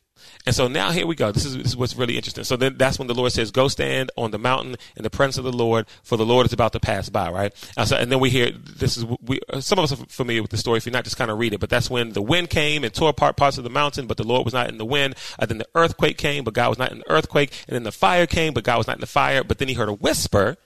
And 0.47 0.55
so 0.55 0.67
now 0.67 0.93
here 0.93 1.07
we 1.07 1.15
go. 1.15 1.31
This 1.31 1.45
is, 1.45 1.57
this 1.57 1.67
is, 1.67 1.77
what's 1.77 1.97
really 1.97 2.17
interesting. 2.17 2.45
So 2.45 2.57
then 2.57 2.77
that's 2.79 2.99
when 2.99 3.07
the 3.07 3.15
Lord 3.15 3.33
says, 3.33 3.51
"Go 3.51 3.69
stand 3.69 4.11
on 4.17 4.31
the 4.31 4.39
mountain 4.39 4.77
in 4.97 5.03
the 5.03 5.11
presence 5.11 5.37
of 5.37 5.45
the 5.45 5.53
Lord, 5.53 5.87
for 6.03 6.17
the 6.17 6.25
Lord 6.25 6.47
is 6.47 6.53
about 6.53 6.73
to 6.73 6.81
pass 6.81 7.09
by." 7.09 7.31
Right. 7.31 7.71
And, 7.77 7.89
so, 7.89 7.97
and 7.97 8.11
then 8.11 8.19
we 8.19 8.31
hear 8.31 8.51
this 8.51 8.97
is 8.97 9.05
we 9.21 9.41
some 9.61 9.79
of 9.79 9.85
us 9.85 9.93
are 9.93 10.07
familiar 10.07 10.43
with 10.43 10.51
the 10.51 10.57
story. 10.57 10.79
If 10.79 10.87
you're 10.87 10.93
not, 10.93 11.05
just 11.05 11.17
kind 11.17 11.31
of 11.31 11.39
read 11.39 11.53
it. 11.53 11.61
But 11.61 11.71
that's 11.71 11.91
when 11.91 12.13
the 12.13 12.23
wind 12.23 12.51
came 12.51 12.85
and 12.85 12.95
tore 12.95 13.11
apart 13.11 13.37
parts 13.37 13.59
of 13.59 13.65
the 13.65 13.71
mountain, 13.71 14.07
but 14.07 14.17
the 14.17 14.27
Lord 14.27 14.45
was 14.45 14.55
not 14.55 14.69
in 14.69 14.79
the 14.79 14.85
wind. 14.85 15.17
And 15.39 15.45
uh, 15.45 15.47
then 15.47 15.59
the 15.59 15.69
earthquake 15.75 16.19
came, 16.19 16.45
but 16.45 16.55
God 16.55 16.71
was 16.71 16.79
not 16.79 16.93
in 16.93 17.01
the 17.01 17.11
earthquake. 17.11 17.53
And 17.69 17.75
then 17.75 17.83
the 17.83 17.93
fire 17.93 18.27
came, 18.27 18.55
but 18.55 18.65
God 18.65 18.79
was 18.79 18.87
not 18.87 18.97
in 18.97 19.01
the 19.01 19.07
fire. 19.07 19.45
But 19.45 19.59
then 19.59 19.69
he 19.69 19.75
heard 19.75 19.89
a 19.89 19.95
whisper, 19.95 20.57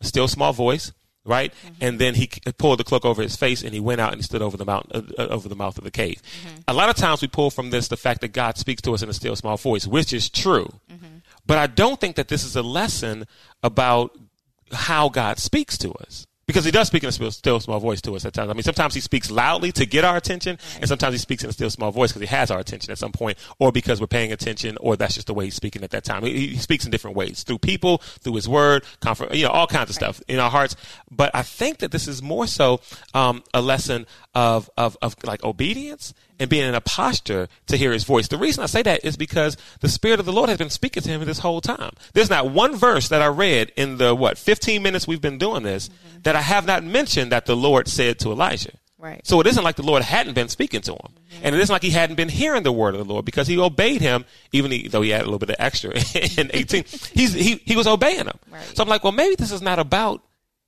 a 0.00 0.04
still 0.04 0.28
small 0.28 0.52
voice, 0.52 0.92
right? 1.30 1.54
Mm-hmm. 1.54 1.74
And 1.80 1.98
then 1.98 2.14
he 2.14 2.28
pulled 2.58 2.80
the 2.80 2.84
cloak 2.84 3.04
over 3.04 3.22
his 3.22 3.36
face 3.36 3.62
and 3.62 3.72
he 3.72 3.80
went 3.80 4.00
out 4.00 4.12
and 4.12 4.18
he 4.18 4.22
stood 4.24 4.42
over 4.42 4.56
the 4.56 4.64
mount 4.66 4.90
uh, 4.92 5.02
uh, 5.16 5.28
over 5.28 5.48
the 5.48 5.56
mouth 5.56 5.78
of 5.78 5.84
the 5.84 5.90
cave. 5.90 6.20
Mm-hmm. 6.42 6.56
A 6.68 6.74
lot 6.74 6.90
of 6.90 6.96
times 6.96 7.22
we 7.22 7.28
pull 7.28 7.50
from 7.50 7.70
this 7.70 7.88
the 7.88 7.96
fact 7.96 8.20
that 8.20 8.32
God 8.32 8.58
speaks 8.58 8.82
to 8.82 8.92
us 8.92 9.02
in 9.02 9.08
a 9.08 9.14
still 9.14 9.36
small 9.36 9.56
voice, 9.56 9.86
which 9.86 10.12
is 10.12 10.28
true. 10.28 10.74
Mm-hmm. 10.92 11.18
But 11.46 11.58
I 11.58 11.68
don't 11.68 12.00
think 12.00 12.16
that 12.16 12.28
this 12.28 12.44
is 12.44 12.56
a 12.56 12.62
lesson 12.62 13.26
about 13.62 14.18
how 14.72 15.08
God 15.08 15.38
speaks 15.38 15.78
to 15.78 15.92
us 15.92 16.26
because 16.50 16.64
he 16.64 16.72
does 16.72 16.88
speak 16.88 17.04
in 17.04 17.08
a 17.08 17.12
still, 17.12 17.30
still 17.30 17.60
small 17.60 17.78
voice 17.78 18.00
to 18.00 18.16
us 18.16 18.24
at 18.24 18.32
times. 18.32 18.50
I 18.50 18.54
mean, 18.54 18.64
sometimes 18.64 18.92
he 18.92 19.00
speaks 19.00 19.30
loudly 19.30 19.70
to 19.70 19.86
get 19.86 20.02
our 20.04 20.16
attention, 20.16 20.58
and 20.80 20.88
sometimes 20.88 21.14
he 21.14 21.18
speaks 21.18 21.44
in 21.44 21.50
a 21.50 21.52
still 21.52 21.70
small 21.70 21.92
voice 21.92 22.10
because 22.10 22.28
he 22.28 22.34
has 22.34 22.50
our 22.50 22.58
attention 22.58 22.90
at 22.90 22.98
some 22.98 23.12
point, 23.12 23.38
or 23.60 23.70
because 23.70 24.00
we're 24.00 24.08
paying 24.08 24.32
attention, 24.32 24.76
or 24.80 24.96
that's 24.96 25.14
just 25.14 25.28
the 25.28 25.34
way 25.34 25.44
he's 25.44 25.54
speaking 25.54 25.84
at 25.84 25.90
that 25.90 26.02
time. 26.02 26.24
He, 26.24 26.48
he 26.48 26.56
speaks 26.56 26.84
in 26.84 26.90
different 26.90 27.16
ways 27.16 27.44
through 27.44 27.58
people, 27.58 27.98
through 27.98 28.34
his 28.34 28.48
word, 28.48 28.84
comfort, 29.00 29.32
you 29.32 29.44
know, 29.44 29.52
all 29.52 29.68
kinds 29.68 29.90
of 29.90 29.94
stuff 29.94 30.20
in 30.26 30.40
our 30.40 30.50
hearts. 30.50 30.74
But 31.08 31.30
I 31.34 31.42
think 31.42 31.78
that 31.78 31.92
this 31.92 32.08
is 32.08 32.20
more 32.20 32.48
so 32.48 32.80
um, 33.14 33.44
a 33.54 33.60
lesson 33.60 34.06
of, 34.34 34.68
of 34.76 34.96
of 35.02 35.14
like 35.22 35.44
obedience 35.44 36.14
and 36.40 36.50
being 36.50 36.66
in 36.66 36.74
a 36.74 36.80
posture 36.80 37.48
to 37.66 37.76
hear 37.76 37.92
his 37.92 38.02
voice. 38.04 38.26
The 38.26 38.38
reason 38.38 38.64
I 38.64 38.66
say 38.66 38.82
that 38.82 39.04
is 39.04 39.16
because 39.16 39.56
the 39.80 39.88
Spirit 39.88 40.18
of 40.18 40.26
the 40.26 40.32
Lord 40.32 40.48
has 40.48 40.58
been 40.58 40.70
speaking 40.70 41.02
to 41.02 41.08
him 41.10 41.24
this 41.24 41.38
whole 41.38 41.60
time. 41.60 41.92
There's 42.14 42.30
not 42.30 42.50
one 42.50 42.74
verse 42.74 43.08
that 43.08 43.22
I 43.22 43.26
read 43.26 43.70
in 43.76 43.98
the, 43.98 44.14
what, 44.14 44.38
15 44.38 44.82
minutes 44.82 45.06
we've 45.06 45.20
been 45.20 45.38
doing 45.38 45.62
this 45.62 45.88
mm-hmm. 45.88 46.22
that 46.22 46.34
I 46.34 46.40
have 46.40 46.66
not 46.66 46.82
mentioned 46.82 47.30
that 47.30 47.46
the 47.46 47.54
Lord 47.54 47.86
said 47.86 48.18
to 48.20 48.32
Elijah. 48.32 48.72
Right. 48.98 49.26
So 49.26 49.40
it 49.40 49.46
isn't 49.46 49.64
like 49.64 49.76
the 49.76 49.82
Lord 49.82 50.02
hadn't 50.02 50.34
been 50.34 50.48
speaking 50.48 50.80
to 50.82 50.92
him. 50.92 50.98
Mm-hmm. 50.98 51.44
And 51.44 51.54
it 51.54 51.60
isn't 51.60 51.72
like 51.72 51.82
he 51.82 51.90
hadn't 51.90 52.16
been 52.16 52.28
hearing 52.28 52.62
the 52.62 52.72
word 52.72 52.94
of 52.94 53.06
the 53.06 53.12
Lord 53.12 53.24
because 53.24 53.46
he 53.46 53.58
obeyed 53.58 54.00
him, 54.00 54.24
even 54.52 54.70
though 54.90 55.02
he 55.02 55.10
had 55.10 55.22
a 55.22 55.24
little 55.24 55.38
bit 55.38 55.50
of 55.50 55.56
extra 55.58 55.90
in 56.36 56.50
18. 56.52 56.84
He's, 57.12 57.32
he, 57.32 57.56
he 57.64 57.76
was 57.76 57.86
obeying 57.86 58.26
him. 58.26 58.38
Right. 58.50 58.62
So 58.74 58.82
I'm 58.82 58.88
like, 58.88 59.04
well, 59.04 59.12
maybe 59.12 59.36
this 59.36 59.52
is 59.52 59.62
not 59.62 59.78
about 59.78 60.22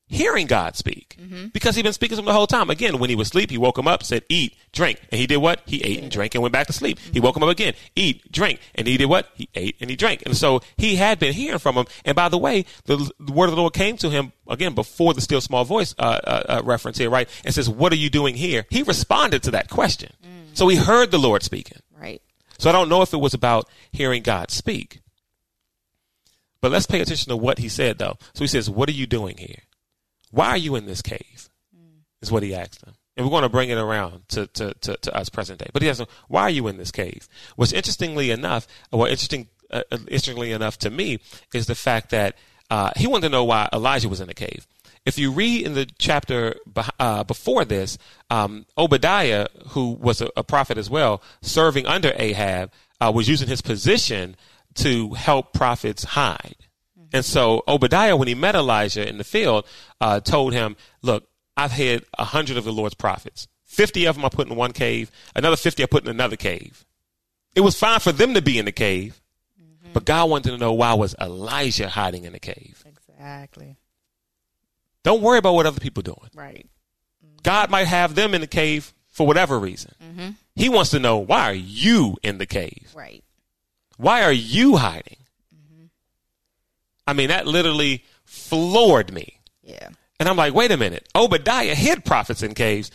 hearing 0.06 0.46
God 0.46 0.76
speak 0.76 1.16
mm-hmm. 1.18 1.46
because 1.48 1.74
he'd 1.74 1.82
been 1.82 1.92
speaking 1.92 2.16
to 2.16 2.20
him 2.20 2.26
the 2.26 2.32
whole 2.32 2.46
time. 2.46 2.70
Again, 2.70 2.98
when 2.98 3.10
he 3.10 3.16
was 3.16 3.28
asleep, 3.28 3.50
he 3.50 3.58
woke 3.58 3.78
him 3.78 3.88
up, 3.88 4.02
said, 4.02 4.24
eat, 4.28 4.54
drink. 4.72 5.00
And 5.10 5.18
he 5.18 5.26
did 5.26 5.38
what? 5.38 5.62
He 5.64 5.82
ate 5.82 6.02
and 6.02 6.10
drank 6.10 6.34
and 6.34 6.42
went 6.42 6.52
back 6.52 6.66
to 6.66 6.72
sleep. 6.72 6.98
Mm-hmm. 6.98 7.12
He 7.14 7.20
woke 7.20 7.36
him 7.36 7.42
up 7.42 7.48
again, 7.48 7.74
eat, 7.96 8.30
drink. 8.30 8.60
And 8.74 8.86
he 8.86 8.96
did 8.96 9.06
what? 9.06 9.28
He 9.34 9.48
ate 9.54 9.76
and 9.80 9.88
he 9.88 9.96
drank. 9.96 10.22
And 10.26 10.36
so 10.36 10.60
he 10.76 10.96
had 10.96 11.18
been 11.18 11.32
hearing 11.32 11.58
from 11.58 11.76
him. 11.76 11.86
And 12.04 12.14
by 12.14 12.28
the 12.28 12.38
way, 12.38 12.64
the, 12.84 13.10
the 13.18 13.32
word 13.32 13.46
of 13.46 13.54
the 13.54 13.60
Lord 13.60 13.72
came 13.72 13.96
to 13.98 14.10
him 14.10 14.32
again 14.48 14.74
before 14.74 15.14
the 15.14 15.20
still 15.20 15.40
small 15.40 15.64
voice 15.64 15.94
uh, 15.98 16.20
uh, 16.24 16.42
uh, 16.48 16.62
reference 16.64 16.98
here, 16.98 17.10
right? 17.10 17.28
And 17.44 17.54
says, 17.54 17.70
what 17.70 17.92
are 17.92 17.96
you 17.96 18.10
doing 18.10 18.34
here? 18.34 18.66
He 18.70 18.82
responded 18.82 19.42
to 19.44 19.52
that 19.52 19.70
question. 19.70 20.12
Mm-hmm. 20.22 20.54
So 20.54 20.68
he 20.68 20.76
heard 20.76 21.10
the 21.10 21.18
Lord 21.18 21.42
speaking. 21.42 21.78
Right. 21.98 22.20
So 22.58 22.68
I 22.68 22.72
don't 22.72 22.88
know 22.88 23.02
if 23.02 23.12
it 23.12 23.18
was 23.18 23.34
about 23.34 23.68
hearing 23.90 24.22
God 24.22 24.50
speak. 24.50 25.00
But 26.60 26.70
let's 26.70 26.86
pay 26.86 27.00
attention 27.00 27.28
to 27.30 27.36
what 27.36 27.58
he 27.58 27.68
said, 27.68 27.98
though. 27.98 28.16
So 28.34 28.44
he 28.44 28.46
says, 28.46 28.70
What 28.70 28.88
are 28.88 28.92
you 28.92 29.06
doing 29.06 29.36
here? 29.36 29.64
Why 30.32 30.48
are 30.48 30.56
you 30.56 30.74
in 30.74 30.86
this 30.86 31.02
cave? 31.02 31.48
Is 32.20 32.32
what 32.32 32.42
he 32.42 32.54
asked 32.54 32.84
them. 32.84 32.94
And 33.16 33.26
we're 33.26 33.30
going 33.30 33.42
to 33.42 33.48
bring 33.48 33.68
it 33.68 33.78
around 33.78 34.28
to, 34.28 34.46
to, 34.46 34.72
to, 34.74 34.96
to 34.96 35.14
us 35.14 35.28
present 35.28 35.58
day. 35.58 35.68
But 35.72 35.82
he 35.82 35.90
asked 35.90 35.98
them, 35.98 36.08
why 36.28 36.42
are 36.42 36.50
you 36.50 36.66
in 36.66 36.78
this 36.78 36.90
cave? 36.90 37.28
What's 37.56 37.72
interestingly 37.72 38.30
enough, 38.30 38.66
or 38.90 39.08
interesting, 39.08 39.48
uh, 39.70 39.82
uh, 39.92 39.98
interestingly 40.08 40.52
enough 40.52 40.78
to 40.78 40.90
me, 40.90 41.18
is 41.52 41.66
the 41.66 41.74
fact 41.74 42.10
that 42.10 42.36
uh, 42.70 42.90
he 42.96 43.06
wanted 43.06 43.28
to 43.28 43.28
know 43.28 43.44
why 43.44 43.68
Elijah 43.72 44.08
was 44.08 44.20
in 44.20 44.28
the 44.28 44.34
cave. 44.34 44.66
If 45.04 45.18
you 45.18 45.30
read 45.32 45.66
in 45.66 45.74
the 45.74 45.86
chapter 45.98 46.56
uh, 46.98 47.24
before 47.24 47.64
this, 47.64 47.98
um, 48.30 48.64
Obadiah, 48.78 49.48
who 49.70 49.92
was 49.92 50.22
a, 50.22 50.30
a, 50.36 50.44
prophet 50.44 50.78
as 50.78 50.88
well, 50.88 51.22
serving 51.42 51.86
under 51.86 52.12
Ahab, 52.16 52.70
uh, 53.00 53.12
was 53.12 53.28
using 53.28 53.48
his 53.48 53.60
position 53.60 54.36
to 54.76 55.14
help 55.14 55.52
prophets 55.52 56.04
hide. 56.04 56.56
And 57.12 57.24
so 57.24 57.62
Obadiah, 57.68 58.16
when 58.16 58.28
he 58.28 58.34
met 58.34 58.54
Elijah 58.54 59.06
in 59.06 59.18
the 59.18 59.24
field, 59.24 59.66
uh, 60.00 60.20
told 60.20 60.52
him, 60.52 60.76
look, 61.02 61.28
I've 61.56 61.72
had 61.72 62.04
a 62.18 62.24
hundred 62.24 62.56
of 62.56 62.64
the 62.64 62.72
Lord's 62.72 62.94
prophets. 62.94 63.48
50 63.64 64.06
of 64.06 64.16
them 64.16 64.24
I 64.24 64.28
put 64.28 64.48
in 64.48 64.56
one 64.56 64.72
cave. 64.72 65.10
Another 65.34 65.56
50 65.56 65.82
I 65.82 65.86
put 65.86 66.04
in 66.04 66.10
another 66.10 66.36
cave. 66.36 66.84
It 67.54 67.60
was 67.60 67.78
fine 67.78 68.00
for 68.00 68.12
them 68.12 68.34
to 68.34 68.42
be 68.42 68.58
in 68.58 68.64
the 68.64 68.72
cave, 68.72 69.20
mm-hmm. 69.60 69.92
but 69.92 70.04
God 70.04 70.30
wanted 70.30 70.50
to 70.50 70.58
know 70.58 70.72
why 70.72 70.94
was 70.94 71.14
Elijah 71.20 71.88
hiding 71.88 72.24
in 72.24 72.32
the 72.32 72.38
cave. 72.38 72.82
Exactly. 72.86 73.76
Don't 75.04 75.22
worry 75.22 75.38
about 75.38 75.54
what 75.54 75.66
other 75.66 75.80
people 75.80 76.00
are 76.00 76.04
doing. 76.14 76.30
Right. 76.34 76.68
Mm-hmm. 77.24 77.36
God 77.42 77.70
might 77.70 77.86
have 77.88 78.14
them 78.14 78.34
in 78.34 78.40
the 78.40 78.46
cave 78.46 78.94
for 79.08 79.26
whatever 79.26 79.58
reason. 79.58 79.94
Mm-hmm. 80.02 80.30
He 80.54 80.68
wants 80.68 80.90
to 80.90 80.98
know 80.98 81.18
why 81.18 81.50
are 81.50 81.54
you 81.54 82.16
in 82.22 82.38
the 82.38 82.46
cave? 82.46 82.90
Right. 82.94 83.22
Why 83.96 84.22
are 84.22 84.32
you 84.32 84.76
hiding? 84.76 85.18
I 87.12 87.14
mean, 87.14 87.28
that 87.28 87.46
literally 87.46 88.04
floored 88.24 89.12
me. 89.12 89.38
Yeah. 89.62 89.90
And 90.18 90.30
I'm 90.30 90.36
like, 90.36 90.54
wait 90.54 90.70
a 90.70 90.78
minute. 90.78 91.06
Obadiah 91.14 91.74
hid 91.74 92.06
prophets 92.06 92.42
in 92.42 92.54
caves. 92.54 92.90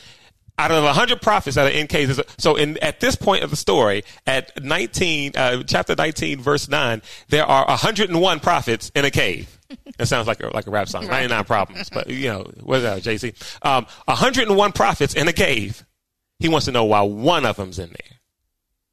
Out 0.57 0.71
of 0.71 0.83
100 0.83 1.21
prophets 1.21 1.53
that 1.55 1.67
are 1.67 1.75
in 1.75 1.85
caves. 1.85 2.19
So 2.39 2.55
in, 2.55 2.79
at 2.79 2.99
this 2.99 3.15
point 3.15 3.43
of 3.43 3.51
the 3.51 3.55
story, 3.55 4.03
at 4.25 4.63
19, 4.63 5.33
uh, 5.35 5.61
chapter 5.67 5.93
19, 5.95 6.41
verse 6.41 6.67
9, 6.67 7.03
there 7.27 7.45
are 7.45 7.67
101 7.67 8.39
prophets 8.39 8.91
in 8.95 9.05
a 9.05 9.11
cave. 9.11 9.53
It 9.99 10.05
sounds 10.05 10.27
like 10.27 10.41
a, 10.41 10.47
like 10.47 10.67
a 10.67 10.69
rap 10.71 10.87
song. 10.87 11.07
99 11.07 11.43
problems. 11.45 11.89
But, 11.89 12.07
you 12.07 12.29
know, 12.29 12.51
what's 12.61 12.83
that, 12.83 13.01
Jay-Z? 13.01 13.33
Um, 13.63 13.87
101 14.05 14.71
prophets 14.71 15.15
in 15.15 15.27
a 15.27 15.33
cave. 15.33 15.83
He 16.39 16.49
wants 16.49 16.65
to 16.65 16.71
know 16.71 16.85
why 16.85 17.01
one 17.01 17.45
of 17.45 17.55
them's 17.57 17.79
in 17.79 17.89
there. 17.89 18.19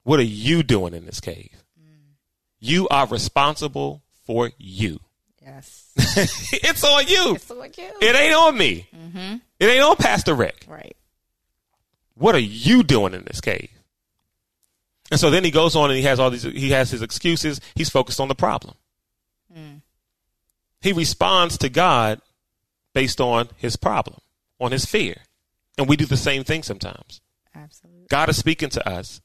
What 0.02 0.18
are 0.18 0.24
you 0.24 0.62
doing 0.62 0.94
in 0.94 1.04
this 1.04 1.20
cave? 1.20 1.62
Mm. 1.78 2.14
You 2.58 2.88
are 2.88 3.06
responsible 3.06 4.02
for 4.24 4.50
you. 4.58 5.00
Yes. 5.44 5.90
it's 5.96 6.84
on 6.84 7.06
you. 7.06 7.34
It's 7.34 7.50
on 7.50 7.70
you. 7.76 7.90
It 8.00 8.16
ain't 8.16 8.34
on 8.34 8.56
me. 8.56 8.88
Mm-hmm. 8.96 9.36
It 9.60 9.66
ain't 9.66 9.82
on 9.82 9.96
Pastor 9.96 10.34
Rick. 10.34 10.64
Right. 10.66 10.96
What 12.14 12.34
are 12.34 12.40
you 12.40 12.82
doing 12.82 13.14
in 13.14 13.24
this 13.24 13.40
cave? 13.40 13.70
And 15.10 15.20
so 15.20 15.30
then 15.30 15.44
he 15.44 15.50
goes 15.50 15.76
on 15.76 15.90
and 15.90 15.98
he 15.98 16.04
has 16.04 16.18
all 16.18 16.30
these, 16.30 16.44
he 16.44 16.70
has 16.70 16.90
his 16.90 17.02
excuses. 17.02 17.60
He's 17.74 17.90
focused 17.90 18.20
on 18.20 18.28
the 18.28 18.34
problem. 18.34 18.74
Mm. 19.54 19.82
He 20.80 20.92
responds 20.92 21.58
to 21.58 21.68
God 21.68 22.20
based 22.94 23.20
on 23.20 23.48
his 23.56 23.76
problem, 23.76 24.20
on 24.58 24.72
his 24.72 24.86
fear. 24.86 25.16
And 25.76 25.88
we 25.88 25.96
do 25.96 26.06
the 26.06 26.16
same 26.16 26.44
thing 26.44 26.62
sometimes. 26.62 27.20
Absolutely. 27.54 28.06
God 28.08 28.28
is 28.28 28.36
speaking 28.36 28.70
to 28.70 28.88
us 28.88 29.20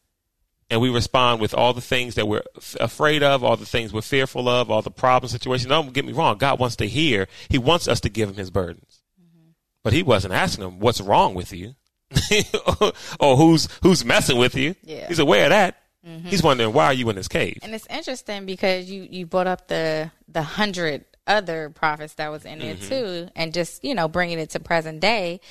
and 0.70 0.82
we 0.82 0.90
respond 0.90 1.42
with 1.42 1.54
all 1.54 1.74
the 1.74 1.82
things 1.82 2.16
that 2.16 2.28
we're 2.28 2.44
f- 2.58 2.78
afraid 2.80 3.24
of, 3.24 3.44
all 3.44 3.58
the 3.58 3.66
things 3.66 3.92
we're 3.92 4.02
fearful 4.02 4.48
of, 4.48 4.70
all 4.70 4.82
the 4.82 4.92
problem 4.92 5.30
situations. 5.30 5.70
Don't 5.70 5.94
get 5.94 6.06
me 6.06 6.14
wrong. 6.14 6.38
God 6.38 6.60
wants 6.60 6.76
to 6.78 6.88
hear. 6.88 7.28
He 7.50 7.58
wants 7.58 7.88
us 7.88 8.00
to 8.02 8.10
give 8.10 8.30
him 8.30 8.36
his 8.36 8.52
burdens. 8.52 9.02
Mm-hmm. 9.20 9.50
But 9.84 9.94
he 9.94 10.04
wasn't 10.04 10.34
asking 10.34 10.66
him, 10.66 10.80
what's 10.80 11.02
wrong 11.02 11.34
with 11.34 11.52
you? 11.52 11.76
or 13.20 13.38
who's, 13.38 13.68
who's 13.82 14.06
messing 14.06 14.38
with 14.38 14.56
you? 14.56 14.76
Yeah. 14.84 15.08
He's 15.08 15.20
aware 15.20 15.46
of 15.46 15.50
that. 15.52 15.78
Mm-hmm. 16.06 16.28
He's 16.28 16.44
wondering, 16.44 16.74
why 16.74 16.86
are 16.86 16.94
you 16.94 17.10
in 17.10 17.16
this 17.16 17.28
cave? 17.28 17.60
And 17.62 17.74
it's 17.74 17.88
interesting 17.88 18.46
because 18.46 18.90
you, 18.90 19.08
you 19.10 19.26
brought 19.26 19.48
up 19.48 19.68
the, 19.68 20.12
the 20.28 20.44
hundred 20.44 21.06
other 21.28 21.70
prophets 21.70 22.14
that 22.16 22.30
was 22.30 22.46
in 22.46 22.60
there 22.60 22.76
mm-hmm. 22.76 22.88
too. 22.88 23.30
And 23.36 23.54
just, 23.54 23.84
you 23.84 23.96
know, 23.96 24.08
bringing 24.08 24.40
it 24.40 24.52
to 24.52 24.60
present 24.60 25.00
day, 25.00 25.42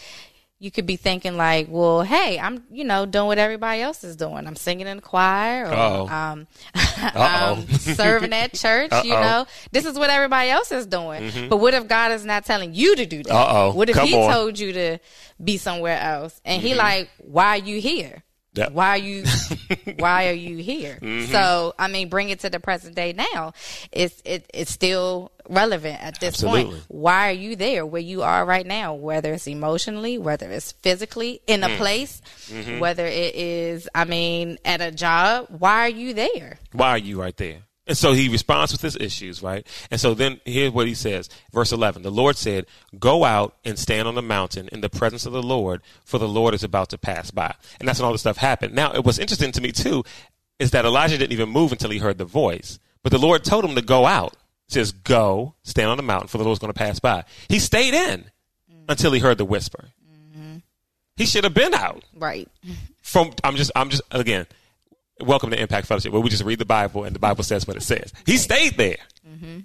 you 0.60 0.72
could 0.72 0.86
be 0.86 0.96
thinking 0.96 1.36
like, 1.36 1.68
well, 1.70 2.02
hey, 2.02 2.38
I'm, 2.38 2.64
you 2.70 2.82
know, 2.82 3.06
doing 3.06 3.26
what 3.26 3.38
everybody 3.38 3.80
else 3.80 4.02
is 4.02 4.16
doing. 4.16 4.46
I'm 4.46 4.56
singing 4.56 4.88
in 4.88 4.96
the 4.96 5.02
choir 5.02 5.66
or 5.68 6.12
um, 6.12 6.48
I'm 6.74 7.66
serving 7.68 8.32
at 8.32 8.54
church, 8.54 8.90
Uh-oh. 8.90 9.04
you 9.04 9.12
know. 9.12 9.46
This 9.70 9.86
is 9.86 9.96
what 9.96 10.10
everybody 10.10 10.50
else 10.50 10.72
is 10.72 10.86
doing. 10.86 11.22
Mm-hmm. 11.22 11.48
But 11.48 11.58
what 11.58 11.74
if 11.74 11.86
God 11.86 12.10
is 12.10 12.24
not 12.24 12.44
telling 12.44 12.74
you 12.74 12.96
to 12.96 13.06
do 13.06 13.22
that? 13.22 13.32
Uh-oh. 13.32 13.72
What 13.72 13.88
if 13.88 13.94
Come 13.94 14.08
he 14.08 14.16
on. 14.16 14.32
told 14.32 14.58
you 14.58 14.72
to 14.72 14.98
be 15.42 15.58
somewhere 15.58 15.98
else? 15.98 16.40
And 16.44 16.60
mm-hmm. 16.60 16.68
he 16.68 16.74
like, 16.74 17.10
why 17.18 17.50
are 17.50 17.58
you 17.58 17.80
here? 17.80 18.24
Yep. 18.54 18.72
Why 18.72 18.88
are 18.88 18.98
you 18.98 19.24
why 19.98 20.28
are 20.28 20.34
you 20.34 20.56
here? 20.58 20.98
Mm-hmm. 21.00 21.32
So 21.32 21.74
I 21.78 21.88
mean 21.88 22.08
bring 22.08 22.30
it 22.30 22.40
to 22.40 22.50
the 22.50 22.60
present 22.60 22.94
day 22.94 23.12
now. 23.12 23.52
It's 23.92 24.22
it, 24.24 24.48
it's 24.52 24.70
still 24.70 25.32
relevant 25.48 26.02
at 26.02 26.20
this 26.20 26.34
Absolutely. 26.34 26.64
point. 26.64 26.84
Why 26.88 27.28
are 27.28 27.32
you 27.32 27.56
there 27.56 27.86
where 27.86 28.02
you 28.02 28.22
are 28.22 28.44
right 28.44 28.66
now? 28.66 28.94
Whether 28.94 29.32
it's 29.32 29.46
emotionally, 29.46 30.18
whether 30.18 30.50
it's 30.50 30.72
physically 30.72 31.40
in 31.46 31.64
a 31.64 31.68
mm. 31.68 31.76
place, 31.76 32.20
mm-hmm. 32.46 32.78
whether 32.78 33.06
it 33.06 33.34
is 33.34 33.88
I 33.94 34.04
mean 34.04 34.58
at 34.64 34.80
a 34.80 34.90
job, 34.90 35.46
why 35.50 35.86
are 35.86 35.88
you 35.88 36.14
there? 36.14 36.58
Why 36.72 36.90
are 36.90 36.98
you 36.98 37.20
right 37.20 37.36
there? 37.36 37.62
And 37.88 37.96
so 37.96 38.12
he 38.12 38.28
responds 38.28 38.70
with 38.70 38.82
his 38.82 38.96
issues, 38.96 39.42
right? 39.42 39.66
And 39.90 39.98
so 39.98 40.12
then 40.12 40.40
here's 40.44 40.72
what 40.72 40.86
he 40.86 40.94
says. 40.94 41.30
Verse 41.52 41.72
11. 41.72 42.02
The 42.02 42.10
Lord 42.10 42.36
said, 42.36 42.66
go 42.98 43.24
out 43.24 43.56
and 43.64 43.78
stand 43.78 44.06
on 44.06 44.14
the 44.14 44.22
mountain 44.22 44.68
in 44.70 44.82
the 44.82 44.90
presence 44.90 45.24
of 45.24 45.32
the 45.32 45.42
Lord, 45.42 45.80
for 46.04 46.18
the 46.18 46.28
Lord 46.28 46.52
is 46.52 46.62
about 46.62 46.90
to 46.90 46.98
pass 46.98 47.30
by. 47.30 47.54
And 47.80 47.88
that's 47.88 47.98
when 47.98 48.04
all 48.04 48.12
this 48.12 48.20
stuff 48.20 48.36
happened. 48.36 48.74
Now, 48.74 48.92
it 48.92 49.04
was 49.04 49.18
interesting 49.18 49.52
to 49.52 49.62
me 49.62 49.72
too, 49.72 50.04
is 50.58 50.72
that 50.72 50.84
Elijah 50.84 51.16
didn't 51.16 51.32
even 51.32 51.48
move 51.48 51.72
until 51.72 51.88
he 51.88 51.98
heard 51.98 52.18
the 52.18 52.26
voice. 52.26 52.78
But 53.02 53.12
the 53.12 53.18
Lord 53.18 53.42
told 53.42 53.64
him 53.64 53.74
to 53.74 53.82
go 53.82 54.04
out. 54.04 54.34
He 54.68 54.74
says, 54.74 54.92
go, 54.92 55.54
stand 55.62 55.88
on 55.88 55.96
the 55.96 56.02
mountain, 56.02 56.28
for 56.28 56.36
the 56.36 56.44
Lord's 56.44 56.58
going 56.58 56.72
to 56.72 56.78
pass 56.78 56.98
by. 56.98 57.24
He 57.48 57.58
stayed 57.58 57.94
in 57.94 58.20
mm-hmm. 58.70 58.84
until 58.90 59.12
he 59.12 59.20
heard 59.20 59.38
the 59.38 59.46
whisper. 59.46 59.86
Mm-hmm. 60.06 60.58
He 61.16 61.24
should 61.24 61.44
have 61.44 61.54
been 61.54 61.72
out. 61.72 62.04
Right. 62.14 62.48
From, 63.00 63.32
I'm 63.42 63.56
just, 63.56 63.70
I'm 63.74 63.88
just, 63.88 64.02
again, 64.10 64.46
welcome 65.20 65.50
to 65.50 65.60
Impact 65.60 65.86
Fellowship, 65.86 66.12
where 66.12 66.20
we 66.20 66.30
just 66.30 66.44
read 66.44 66.58
the 66.58 66.64
Bible 66.64 67.04
and 67.04 67.14
the 67.14 67.20
Bible 67.20 67.44
says 67.44 67.66
what 67.66 67.76
it 67.76 67.82
says. 67.82 68.12
He 68.26 68.36
stayed 68.36 68.76
there. 68.76 68.98
Mm-hmm. 69.28 69.60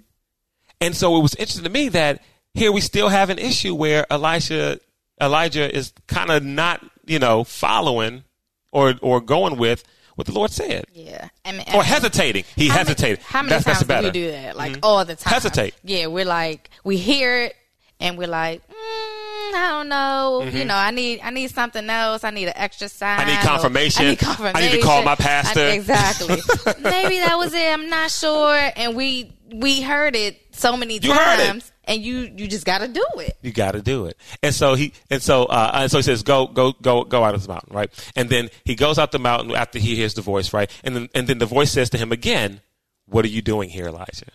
And 0.80 0.96
so 0.96 1.16
it 1.16 1.22
was 1.22 1.34
interesting 1.34 1.64
to 1.64 1.70
me 1.70 1.88
that 1.90 2.22
here 2.52 2.72
we 2.72 2.80
still 2.80 3.08
have 3.08 3.30
an 3.30 3.38
issue 3.38 3.74
where 3.74 4.06
Elisha, 4.12 4.80
Elijah 5.20 5.74
is 5.74 5.92
kind 6.06 6.30
of 6.30 6.44
not, 6.44 6.84
you 7.06 7.18
know, 7.18 7.44
following 7.44 8.24
or, 8.72 8.94
or 9.00 9.20
going 9.20 9.56
with 9.56 9.84
what 10.14 10.26
the 10.26 10.32
Lord 10.32 10.50
said. 10.50 10.84
Yeah. 10.92 11.28
And, 11.44 11.66
and 11.66 11.74
or 11.74 11.82
hesitating. 11.82 12.44
He 12.54 12.68
how 12.68 12.78
hesitated. 12.78 13.18
Many, 13.18 13.28
how 13.28 13.42
many 13.42 13.50
that's, 13.50 13.64
times 13.64 13.86
that's 13.86 14.02
do 14.02 14.06
we 14.08 14.12
do 14.12 14.30
that? 14.32 14.56
Like 14.56 14.72
mm-hmm. 14.72 14.80
all 14.82 15.04
the 15.04 15.16
time. 15.16 15.32
Hesitate. 15.32 15.74
Yeah. 15.82 16.06
We're 16.06 16.24
like, 16.24 16.70
we 16.84 16.96
hear 16.96 17.44
it 17.44 17.56
and 18.00 18.18
we're 18.18 18.28
like, 18.28 18.62
I 19.54 19.68
don't 19.70 19.88
know. 19.88 20.40
Mm-hmm. 20.44 20.56
You 20.56 20.64
know, 20.64 20.74
I 20.74 20.90
need 20.90 21.20
I 21.22 21.30
need 21.30 21.50
something 21.50 21.88
else. 21.88 22.24
I 22.24 22.30
need 22.30 22.46
an 22.46 22.54
extra 22.56 22.88
sign. 22.88 23.20
I 23.20 23.24
need 23.24 23.38
confirmation. 23.38 24.06
I 24.06 24.10
need 24.10 24.18
confirmation. 24.18 24.56
I 24.56 24.60
need 24.60 24.72
to 24.72 24.82
call 24.82 25.02
my 25.02 25.14
pastor. 25.14 25.60
I, 25.60 25.70
exactly. 25.70 26.28
Maybe 26.82 27.18
that 27.18 27.36
was 27.38 27.54
it. 27.54 27.72
I'm 27.72 27.88
not 27.88 28.10
sure. 28.10 28.70
And 28.76 28.96
we 28.96 29.32
we 29.52 29.80
heard 29.82 30.16
it 30.16 30.40
so 30.50 30.76
many 30.76 30.98
You 30.98 31.12
heard 31.12 31.40
it. 31.40 31.46
times, 31.46 31.72
and 31.84 32.02
you 32.02 32.30
you 32.36 32.48
just 32.48 32.64
got 32.66 32.78
to 32.78 32.88
do 32.88 33.04
it. 33.18 33.36
You 33.42 33.52
got 33.52 33.72
to 33.72 33.82
do 33.82 34.06
it. 34.06 34.16
And 34.42 34.54
so 34.54 34.74
he 34.74 34.92
and 35.10 35.22
so 35.22 35.44
uh, 35.44 35.70
and 35.74 35.90
so 35.90 35.98
he 35.98 36.02
says, 36.02 36.22
"Go, 36.22 36.46
go, 36.46 36.72
go, 36.72 37.04
go 37.04 37.22
out 37.22 37.34
of 37.34 37.42
the 37.42 37.48
mountain." 37.48 37.74
Right. 37.74 37.90
And 38.16 38.28
then 38.28 38.50
he 38.64 38.74
goes 38.74 38.98
out 38.98 39.12
the 39.12 39.18
mountain 39.18 39.54
after 39.54 39.78
he 39.78 39.94
hears 39.94 40.14
the 40.14 40.22
voice. 40.22 40.52
Right. 40.52 40.70
And 40.82 40.96
then 40.96 41.08
and 41.14 41.26
then 41.26 41.38
the 41.38 41.46
voice 41.46 41.70
says 41.70 41.90
to 41.90 41.98
him 41.98 42.12
again, 42.12 42.60
"What 43.06 43.24
are 43.24 43.28
you 43.28 43.42
doing 43.42 43.68
here, 43.68 43.86
Elijah?" 43.86 44.32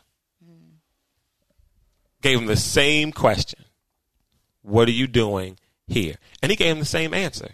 Gave 2.21 2.38
him 2.39 2.47
the 2.47 2.58
same 2.58 3.12
question. 3.13 3.63
What 4.69 4.88
are 4.88 4.91
you 4.91 5.08
doing 5.08 5.58
here? 5.88 6.15
And 6.41 6.49
he 6.51 6.55
gave 6.55 6.71
him 6.73 6.79
the 6.79 6.86
same 6.86 7.13
answer. 7.13 7.51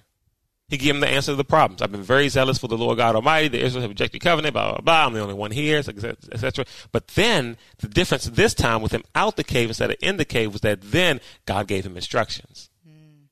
He 0.68 0.78
gave 0.78 0.96
him 0.96 1.00
the 1.00 1.08
answer 1.08 1.32
to 1.32 1.36
the 1.36 1.44
problems. 1.44 1.82
I've 1.84 1.92
been 1.92 2.02
very 2.02 2.28
zealous 2.28 2.58
for 2.58 2.68
the 2.68 2.78
Lord 2.78 2.98
God 2.98 3.16
Almighty. 3.16 3.50
The 3.50 3.60
Israelites 3.60 3.84
have 3.84 3.92
rejected 3.92 4.20
covenant, 4.22 4.54
blah, 4.54 4.72
blah, 4.72 4.82
blah. 4.82 5.06
I'm 5.06 5.14
the 5.14 5.20
only 5.20 5.36
one 5.36 5.52
here, 5.52 5.78
etc. 5.78 6.66
But 6.92 7.10
then 7.10 7.58
the 7.78 7.88
difference 7.88 8.26
this 8.26 8.56
time 8.56 8.82
with 8.82 8.92
him 8.92 9.04
out 9.14 9.36
the 9.36 9.44
cave 9.44 9.70
instead 9.70 9.92
of 9.92 9.98
in 10.02 10.18
the 10.18 10.26
cave 10.26 10.52
was 10.54 10.62
that 10.62 10.82
then 10.82 11.22
God 11.46 11.68
gave 11.68 11.86
him 11.86 11.96
instructions. 11.96 12.72
Mm. 12.88 13.28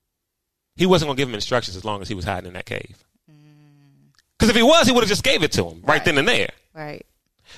He 0.75 0.85
wasn't 0.85 1.07
going 1.07 1.17
to 1.17 1.21
give 1.21 1.29
him 1.29 1.33
instructions 1.35 1.75
as 1.75 1.83
long 1.83 2.03
as 2.03 2.07
he 2.07 2.13
was 2.13 2.25
hiding 2.25 2.49
in 2.49 2.53
that 2.53 2.65
cave. 2.67 3.03
Mm. 3.29 4.13
Because 4.37 4.49
if 4.49 4.55
he 4.55 4.61
was, 4.63 4.85
he 4.85 4.93
would 4.93 5.01
have 5.03 5.09
just 5.09 5.23
gave 5.23 5.41
it 5.41 5.51
to 5.53 5.65
him 5.67 5.81
right, 5.81 5.87
Right. 5.87 6.05
then 6.05 6.19
and 6.19 6.27
there. 6.27 6.51
Right. 6.75 7.03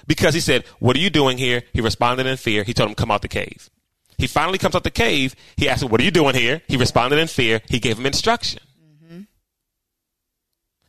Because 0.08 0.34
he 0.34 0.40
said, 0.40 0.64
What 0.80 0.96
are 0.96 1.00
you 1.00 1.10
doing 1.10 1.38
here? 1.38 1.64
He 1.74 1.82
responded 1.82 2.28
in 2.28 2.38
fear. 2.38 2.64
He 2.64 2.74
told 2.74 2.90
him, 2.90 2.96
Come 2.96 3.12
out 3.12 3.22
the 3.22 3.28
cave. 3.28 3.70
He 4.18 4.28
finally 4.28 4.58
comes 4.58 4.76
out 4.76 4.84
the 4.84 4.92
cave. 4.92 5.36
He 5.58 5.68
asked 5.68 5.84
him, 5.84 5.90
What 5.90 6.02
are 6.02 6.04
you 6.04 6.12
doing 6.12 6.36
here? 6.36 6.62
He 6.68 6.78
responded 6.78 7.20
in 7.20 7.28
fear. 7.28 7.62
He 7.68 7.80
gave 7.80 7.98
him 8.00 8.06
instruction. 8.06 8.62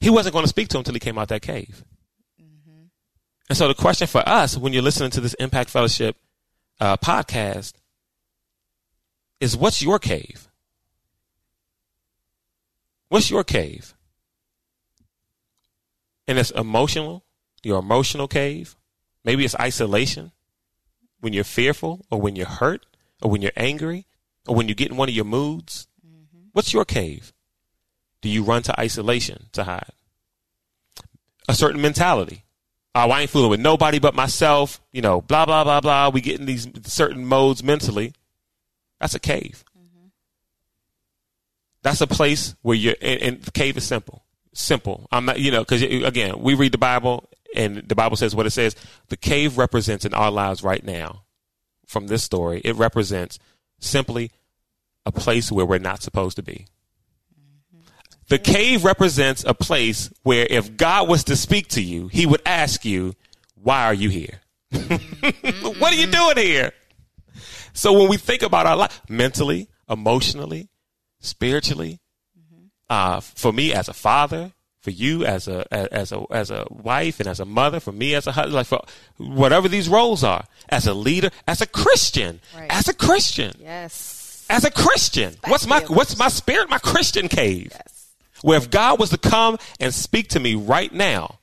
He 0.00 0.10
wasn't 0.10 0.34
going 0.34 0.44
to 0.44 0.48
speak 0.48 0.68
to 0.68 0.76
him 0.76 0.80
until 0.80 0.94
he 0.94 1.00
came 1.00 1.18
out 1.18 1.28
that 1.28 1.42
cave. 1.42 1.84
And 3.48 3.56
so 3.56 3.68
the 3.68 3.74
question 3.74 4.06
for 4.06 4.28
us, 4.28 4.56
when 4.56 4.72
you're 4.72 4.82
listening 4.82 5.10
to 5.10 5.20
this 5.20 5.34
Impact 5.34 5.70
Fellowship 5.70 6.16
uh, 6.80 6.96
podcast, 6.96 7.74
is 9.40 9.56
what's 9.56 9.82
your 9.82 9.98
cave? 9.98 10.48
What's 13.08 13.30
your 13.30 13.44
cave? 13.44 13.94
And 16.26 16.38
it's 16.38 16.50
emotional, 16.50 17.24
your 17.62 17.78
emotional 17.78 18.26
cave. 18.26 18.76
Maybe 19.24 19.44
it's 19.44 19.54
isolation 19.56 20.32
when 21.20 21.32
you're 21.32 21.44
fearful 21.44 22.04
or 22.10 22.20
when 22.20 22.36
you're 22.36 22.46
hurt 22.46 22.84
or 23.22 23.30
when 23.30 23.42
you're 23.42 23.52
angry 23.56 24.06
or 24.46 24.54
when 24.54 24.68
you 24.68 24.74
get 24.74 24.90
in 24.90 24.96
one 24.96 25.08
of 25.08 25.14
your 25.14 25.24
moods. 25.24 25.88
Mm-hmm. 26.06 26.48
What's 26.52 26.72
your 26.72 26.84
cave? 26.84 27.32
Do 28.20 28.28
you 28.28 28.42
run 28.42 28.62
to 28.62 28.80
isolation 28.80 29.46
to 29.52 29.64
hide? 29.64 29.92
A 31.48 31.54
certain 31.54 31.80
mentality. 31.80 32.44
Oh, 32.94 33.10
I 33.10 33.22
ain't 33.22 33.30
fooling 33.30 33.50
with 33.50 33.60
nobody 33.60 33.98
but 33.98 34.14
myself. 34.14 34.80
You 34.90 35.02
know, 35.02 35.20
blah, 35.20 35.44
blah, 35.44 35.64
blah, 35.64 35.80
blah. 35.80 36.08
We 36.08 36.20
get 36.20 36.40
in 36.40 36.46
these 36.46 36.66
certain 36.84 37.26
modes 37.26 37.62
mentally. 37.62 38.14
That's 39.00 39.14
a 39.14 39.20
cave. 39.20 39.64
Mm-hmm. 39.78 40.06
That's 41.82 42.00
a 42.00 42.06
place 42.06 42.56
where 42.62 42.76
you're, 42.76 42.96
and, 43.02 43.22
and 43.22 43.42
the 43.42 43.50
cave 43.50 43.76
is 43.76 43.84
simple. 43.84 44.24
Simple. 44.54 45.06
I'm 45.12 45.26
not, 45.26 45.38
you 45.38 45.50
know, 45.50 45.60
because 45.60 45.82
again, 45.82 46.40
we 46.40 46.54
read 46.54 46.72
the 46.72 46.78
Bible 46.78 47.28
and 47.54 47.86
the 47.86 47.94
Bible 47.94 48.16
says 48.16 48.34
what 48.34 48.46
it 48.46 48.50
says. 48.50 48.74
The 49.08 49.16
cave 49.16 49.58
represents 49.58 50.06
in 50.06 50.14
our 50.14 50.30
lives 50.30 50.62
right 50.62 50.82
now, 50.82 51.24
from 51.86 52.08
this 52.08 52.22
story, 52.22 52.60
it 52.64 52.76
represents 52.76 53.38
simply 53.78 54.30
a 55.04 55.12
place 55.12 55.50
where 55.50 55.64
we're 55.64 55.78
not 55.78 56.02
supposed 56.02 56.36
to 56.36 56.42
be. 56.42 56.66
Mm-hmm. 57.72 57.82
The 58.28 58.38
cave 58.38 58.84
represents 58.84 59.44
a 59.44 59.54
place 59.54 60.10
where 60.22 60.46
if 60.50 60.76
God 60.76 61.08
was 61.08 61.24
to 61.24 61.36
speak 61.36 61.68
to 61.68 61.82
you, 61.82 62.08
he 62.08 62.26
would 62.26 62.42
ask 62.44 62.84
you, 62.84 63.14
why 63.54 63.84
are 63.84 63.94
you 63.94 64.10
here? 64.10 64.40
what 64.70 64.82
are 64.82 65.94
you 65.94 66.06
mm-hmm. 66.06 66.10
doing 66.10 66.36
here? 66.36 66.72
So 67.72 67.92
when 67.92 68.08
we 68.08 68.16
think 68.16 68.42
about 68.42 68.66
our 68.66 68.76
life, 68.76 69.00
mentally, 69.08 69.68
emotionally, 69.88 70.68
spiritually, 71.20 72.00
mm-hmm. 72.36 72.66
uh, 72.90 73.20
for 73.20 73.52
me 73.52 73.72
as 73.72 73.88
a 73.88 73.94
father, 73.94 74.52
for 74.86 74.90
you 74.92 75.24
as 75.24 75.48
a 75.48 75.66
as 75.74 76.12
a 76.12 76.22
as 76.30 76.52
a 76.52 76.64
wife 76.70 77.18
and 77.18 77.28
as 77.28 77.40
a 77.40 77.44
mother, 77.44 77.80
for 77.80 77.90
me 77.90 78.14
as 78.14 78.28
a 78.28 78.32
husband, 78.32 78.54
like 78.54 78.66
for 78.68 78.80
whatever 79.16 79.66
these 79.68 79.88
roles 79.88 80.22
are, 80.22 80.44
as 80.68 80.86
a 80.86 80.94
leader, 80.94 81.30
as 81.48 81.60
a 81.60 81.66
Christian, 81.66 82.40
Right. 82.56 82.70
as 82.70 82.86
a 82.86 82.94
Christian, 82.94 83.52
Yes. 83.60 84.46
as 84.48 84.64
a 84.64 84.70
Christian. 84.70 85.34
What's 85.48 85.66
my 85.66 85.80
what's 85.88 86.16
my 86.16 86.28
spirit? 86.28 86.70
My 86.70 86.78
Christian 86.78 87.26
cave. 87.26 87.72
Yes. 87.72 88.12
Where 88.42 88.56
if 88.58 88.70
God 88.70 89.00
was 89.00 89.10
to 89.10 89.18
come 89.18 89.58
and 89.80 89.92
speak 89.92 90.28
to 90.28 90.38
me 90.40 90.54
right 90.54 90.92
now 90.92 91.40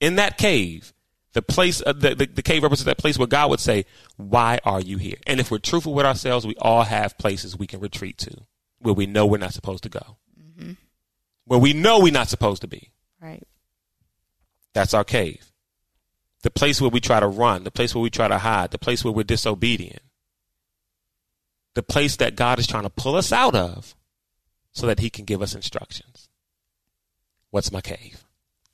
in 0.00 0.14
that 0.14 0.38
cave, 0.38 0.92
the 1.32 1.42
place, 1.42 1.82
uh, 1.84 1.92
the, 1.92 2.14
the, 2.14 2.26
the 2.26 2.42
cave 2.42 2.62
represents 2.62 2.86
that 2.86 2.98
place 2.98 3.18
where 3.18 3.26
God 3.26 3.50
would 3.50 3.58
say, 3.58 3.84
why 4.16 4.60
are 4.64 4.80
you 4.80 4.96
here? 4.96 5.16
And 5.26 5.40
if 5.40 5.50
we're 5.50 5.58
truthful 5.58 5.92
with 5.94 6.06
ourselves, 6.06 6.46
we 6.46 6.54
all 6.60 6.82
have 6.84 7.18
places 7.18 7.58
we 7.58 7.66
can 7.66 7.80
retreat 7.80 8.16
to 8.18 8.30
where 8.78 8.94
we 8.94 9.06
know 9.06 9.26
we're 9.26 9.38
not 9.38 9.52
supposed 9.54 9.82
to 9.82 9.88
go, 9.88 10.16
where 11.50 11.58
we 11.58 11.72
know 11.72 11.98
we're 11.98 12.12
not 12.12 12.28
supposed 12.28 12.62
to 12.62 12.68
be. 12.68 12.92
Right. 13.20 13.42
That's 14.72 14.94
our 14.94 15.02
cave. 15.02 15.50
The 16.44 16.50
place 16.50 16.80
where 16.80 16.90
we 16.90 17.00
try 17.00 17.18
to 17.18 17.26
run, 17.26 17.64
the 17.64 17.72
place 17.72 17.92
where 17.92 18.00
we 18.02 18.08
try 18.08 18.28
to 18.28 18.38
hide, 18.38 18.70
the 18.70 18.78
place 18.78 19.02
where 19.04 19.12
we're 19.12 19.24
disobedient, 19.24 19.98
the 21.74 21.82
place 21.82 22.14
that 22.18 22.36
God 22.36 22.60
is 22.60 22.68
trying 22.68 22.84
to 22.84 22.88
pull 22.88 23.16
us 23.16 23.32
out 23.32 23.56
of 23.56 23.96
so 24.70 24.86
that 24.86 25.00
he 25.00 25.10
can 25.10 25.24
give 25.24 25.42
us 25.42 25.56
instructions. 25.56 26.28
What's 27.50 27.72
my 27.72 27.80
cave? 27.80 28.22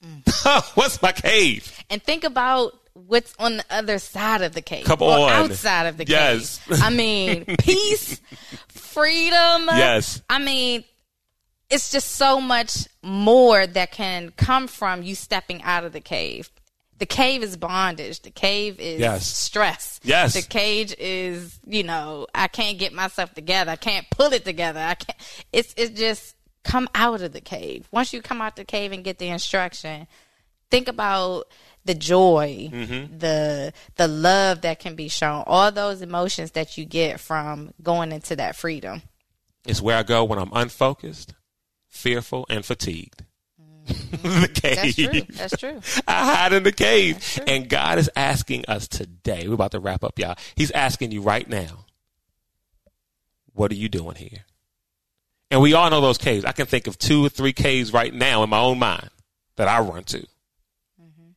Mm. 0.05 0.75
What's 0.77 1.01
my 1.01 1.13
cave? 1.13 1.83
And 1.89 2.03
think 2.03 2.25
about 2.25 2.79
what's 2.93 3.35
on 3.39 3.57
the 3.57 3.65
other 3.71 3.99
side 3.99 4.43
of 4.43 4.53
the 4.53 4.61
cave. 4.61 4.85
Come 4.85 5.01
on. 5.01 5.31
outside 5.33 5.87
of 5.87 5.97
the 5.97 6.05
Yes. 6.07 6.61
cave. 6.69 6.83
I 6.83 6.91
mean, 6.91 7.47
peace, 7.59 8.21
freedom. 8.69 9.65
Yes. 9.73 10.21
I 10.29 10.39
mean, 10.41 10.85
it's 11.71 11.91
just 11.91 12.13
so 12.13 12.41
much 12.41 12.87
more 13.03 13.67
that 13.67 13.91
can 13.93 14.33
come 14.37 14.67
from 14.69 15.03
you 15.03 15.15
stepping 15.15 15.63
out 15.63 15.85
of 15.85 15.93
the 15.93 16.01
cave. 16.01 16.51
The 16.99 17.07
cave 17.07 17.43
is 17.43 17.57
bondage. 17.59 18.23
The 18.23 18.31
cave 18.31 18.81
is 18.81 19.01
Yes. 19.01 19.27
stress. 19.27 20.01
Yes. 20.03 20.33
The 20.33 20.43
cage 20.43 20.95
is, 20.99 21.59
you 21.67 21.83
know, 21.83 22.27
I 22.35 22.49
can't 22.49 22.79
get 22.79 22.93
myself 22.95 23.35
together. 23.35 23.73
I 23.73 23.77
can't 23.77 24.07
pull 24.11 24.33
it 24.33 24.45
together. 24.45 24.81
I 24.81 24.95
can't. 24.95 25.19
It's 25.53 25.75
it's 25.77 25.99
just 25.99 26.35
come 26.65 26.89
out 26.95 27.21
of 27.21 27.33
the 27.33 27.41
cave. 27.43 27.87
Once 27.93 28.13
you 28.15 28.23
come 28.23 28.41
out 28.41 28.57
the 28.57 28.65
cave 28.65 28.93
and 28.93 29.05
get 29.05 29.19
the 29.19 29.29
instruction, 29.29 30.07
think 30.71 30.89
about 30.89 31.45
the 31.85 31.95
joy, 31.95 32.71
Mm-hmm. 32.73 33.19
the 33.19 33.73
the 33.97 34.09
love 34.09 34.63
that 34.63 34.79
can 34.79 34.95
be 34.97 35.09
shown, 35.09 35.45
all 35.47 35.71
those 35.71 36.01
emotions 36.01 36.53
that 36.53 36.79
you 36.79 36.85
get 36.87 37.21
from 37.21 37.75
going 37.83 38.11
into 38.11 38.37
that 38.37 38.57
freedom. 38.57 39.03
It's 39.67 39.83
where 39.83 39.99
I 39.99 40.03
go 40.03 40.25
when 40.25 40.39
I'm 40.39 40.51
unfocused, 40.53 41.35
fearful, 41.97 42.47
and 42.49 42.65
fatigued. 42.65 43.25
the 43.87 44.51
cave. 44.53 44.95
Mm-hmm. 44.97 45.37
That's 45.37 45.57
true. 45.57 45.71
That's 45.73 45.93
true. 45.93 46.03
I 46.09 46.35
hide 46.35 46.53
in 46.53 46.65
the 46.65 46.73
cave. 46.73 47.41
And 47.47 47.69
God 47.69 47.99
is 47.99 48.11
asking 48.17 48.65
us 48.67 48.89
today. 48.89 49.47
We're 49.47 49.55
about 49.55 49.73
to 49.73 49.81
wrap 49.81 50.03
up, 50.03 50.19
y'all. 50.19 50.37
He's 50.57 50.71
asking 50.73 51.13
you 51.13 51.23
right 51.23 51.49
now, 51.49 51.87
what 53.53 53.71
are 53.71 53.77
you 53.77 53.89
doing 53.89 54.17
here? 54.17 54.45
And 55.51 55.61
we 55.61 55.75
all 55.75 55.89
know 55.89 56.01
those 56.01 56.19
caves. 56.19 56.45
I 56.45 56.53
can 56.53 56.67
think 56.67 56.89
of 56.89 56.99
two 56.99 57.25
or 57.25 57.29
three 57.29 57.53
caves 57.53 57.93
right 57.93 58.13
now 58.13 58.43
in 58.43 58.51
my 58.51 58.59
own 58.59 58.79
mind 58.79 59.11
that 59.55 59.69
I 59.69 59.79
run 59.79 60.03
to. 60.05 60.19
Mm-hmm. 60.19 61.31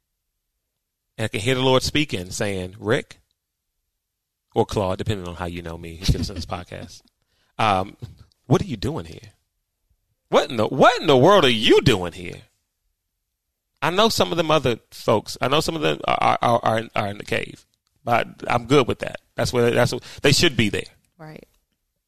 And 1.17 1.25
I 1.25 1.27
can 1.27 1.39
hear 1.39 1.55
the 1.55 1.61
Lord 1.61 1.83
speaking, 1.83 2.31
saying, 2.31 2.75
Rick 2.79 3.19
or 4.55 4.65
Claude, 4.65 4.97
depending 4.97 5.27
on 5.27 5.35
how 5.35 5.45
you 5.45 5.61
know 5.61 5.77
me, 5.77 5.95
he's 5.95 6.09
going 6.09 6.23
to 6.23 6.33
listen 6.33 6.35
to 6.35 6.41
this 6.41 6.45
podcast. 6.47 7.01
Um, 7.59 7.95
what 8.47 8.61
are 8.61 8.65
you 8.65 8.77
doing 8.77 9.05
here? 9.05 9.33
What 10.29 10.49
in 10.49 10.57
the 10.57 10.67
what 10.67 10.99
in 11.01 11.07
the 11.07 11.17
world 11.17 11.43
are 11.45 11.49
you 11.49 11.81
doing 11.81 12.13
here? 12.13 12.41
I 13.81 13.89
know 13.91 14.09
some 14.09 14.31
of 14.31 14.37
them 14.37 14.51
other 14.51 14.77
folks. 14.91 15.37
I 15.41 15.47
know 15.47 15.59
some 15.61 15.75
of 15.75 15.81
them 15.81 15.99
are 16.07 16.37
are, 16.41 16.59
are, 16.63 16.83
are 16.95 17.07
in 17.07 17.17
the 17.17 17.25
cave, 17.25 17.65
but 18.03 18.27
I'm 18.47 18.65
good 18.65 18.87
with 18.87 18.99
that. 18.99 19.21
That's 19.35 19.51
where 19.53 19.71
that's 19.71 19.91
what, 19.93 20.03
they 20.21 20.31
should 20.31 20.55
be 20.57 20.69
there. 20.69 20.83
Right. 21.17 21.47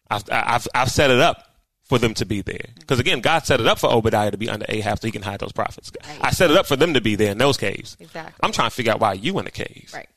I've, 0.09 0.23
I've 0.31 0.67
I've 0.75 0.91
set 0.91 1.09
it 1.09 1.19
up 1.19 1.47
for 1.83 1.97
them 1.97 2.13
to 2.15 2.25
be 2.25 2.41
there 2.41 2.65
because 2.79 2.99
again, 2.99 3.21
God 3.21 3.45
set 3.45 3.59
it 3.59 3.67
up 3.67 3.79
for 3.79 3.91
Obadiah 3.91 4.31
to 4.31 4.37
be 4.37 4.49
under 4.49 4.65
Ahab 4.69 4.99
so 4.99 5.07
he 5.07 5.11
can 5.11 5.21
hide 5.23 5.39
those 5.39 5.51
prophets. 5.53 5.91
Right. 6.07 6.17
I 6.21 6.31
set 6.31 6.51
it 6.51 6.57
up 6.57 6.65
for 6.67 6.75
them 6.75 6.93
to 6.93 7.01
be 7.01 7.15
there 7.15 7.31
in 7.31 7.37
those 7.37 7.57
caves. 7.57 7.97
Exactly. 7.99 8.33
I'm 8.43 8.51
trying 8.51 8.69
to 8.69 8.75
figure 8.75 8.91
out 8.93 8.99
why 8.99 9.13
you 9.13 9.37
in 9.39 9.45
the 9.45 9.51
cave. 9.51 9.89
right. 9.93 10.09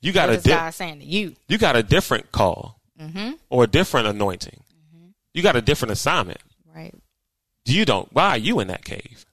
You 0.00 0.12
got 0.12 0.28
What 0.28 0.38
a 0.38 0.42
di- 0.42 0.50
God 0.50 0.70
saying 0.74 1.00
to 1.00 1.04
you? 1.04 1.34
you 1.48 1.58
got 1.58 1.76
a 1.76 1.82
different 1.82 2.30
call 2.32 2.74
Mm-hmm. 3.00 3.30
or 3.48 3.62
a 3.62 3.66
different 3.68 4.08
anointing. 4.08 4.58
You 5.34 5.42
got 5.42 5.56
a 5.56 5.62
different 5.62 5.92
assignment. 5.92 6.40
Right. 6.74 6.94
you 7.64 7.84
don't 7.84 8.12
why 8.12 8.30
are 8.30 8.38
you 8.38 8.60
in 8.60 8.68
that 8.68 8.84
cave 8.84 9.26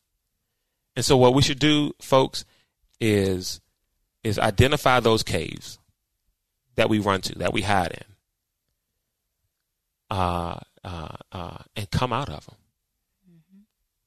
and 0.96 1.06
so 1.06 1.16
what 1.16 1.36
we 1.36 1.44
should 1.44 1.60
do 1.60 1.94
folks 2.02 2.44
is 3.00 3.62
is 4.24 4.40
identify 4.40 5.00
those 5.00 5.22
caves 5.22 5.78
that 6.76 6.90
we 6.90 6.98
run 6.98 7.22
to 7.22 7.38
that 7.38 7.54
we 7.54 7.62
hide 7.62 7.92
in 7.92 8.16
uh, 10.18 10.60
uh, 10.84 11.16
uh, 11.32 11.58
and 11.76 11.92
come 11.92 12.12
out 12.12 12.30
of 12.30 12.46
them 12.48 12.56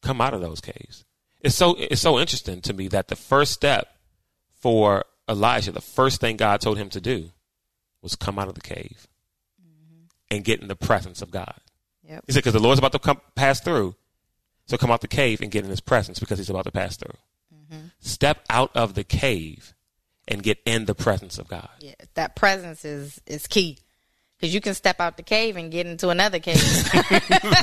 come 0.02 0.20
out 0.20 0.34
of 0.34 0.40
those 0.40 0.60
caves 0.60 1.04
it's 1.40 1.54
so 1.54 1.76
it's 1.78 2.00
so 2.00 2.18
interesting 2.18 2.60
to 2.60 2.72
me 2.72 2.88
that 2.88 3.06
the 3.06 3.16
first 3.16 3.52
step 3.52 3.88
for 4.60 5.04
Elijah, 5.28 5.72
the 5.72 5.80
first 5.80 6.20
thing 6.20 6.36
God 6.36 6.60
told 6.60 6.78
him 6.78 6.88
to 6.90 7.00
do 7.00 7.30
was 8.02 8.16
come 8.16 8.38
out 8.38 8.48
of 8.48 8.54
the 8.54 8.60
cave 8.60 9.06
mm-hmm. 9.60 10.04
and 10.30 10.44
get 10.44 10.60
in 10.60 10.68
the 10.68 10.76
presence 10.76 11.22
of 11.22 11.30
God. 11.30 11.60
Yep. 12.08 12.24
He 12.26 12.32
said, 12.32 12.40
because 12.40 12.54
the 12.54 12.60
Lord's 12.60 12.78
about 12.78 12.92
to 12.92 12.98
come 12.98 13.20
pass 13.34 13.60
through. 13.60 13.94
So 14.66 14.76
come 14.76 14.90
out 14.90 15.00
the 15.00 15.08
cave 15.08 15.40
and 15.40 15.50
get 15.50 15.64
in 15.64 15.70
his 15.70 15.80
presence 15.80 16.18
because 16.18 16.38
he's 16.38 16.50
about 16.50 16.64
to 16.64 16.70
pass 16.70 16.96
through. 16.96 17.16
Mm-hmm. 17.54 17.86
Step 18.00 18.44
out 18.50 18.70
of 18.74 18.94
the 18.94 19.04
cave 19.04 19.74
and 20.26 20.42
get 20.42 20.58
in 20.66 20.84
the 20.84 20.94
presence 20.94 21.38
of 21.38 21.48
God. 21.48 21.70
Yeah, 21.80 21.94
that 22.14 22.36
presence 22.36 22.84
is 22.84 23.20
is 23.26 23.46
key. 23.46 23.78
Because 24.38 24.54
you 24.54 24.60
can 24.60 24.74
step 24.74 25.00
out 25.00 25.16
the 25.16 25.24
cave 25.24 25.56
and 25.56 25.70
get 25.70 25.86
into 25.86 26.10
another 26.10 26.38
cave. 26.38 26.62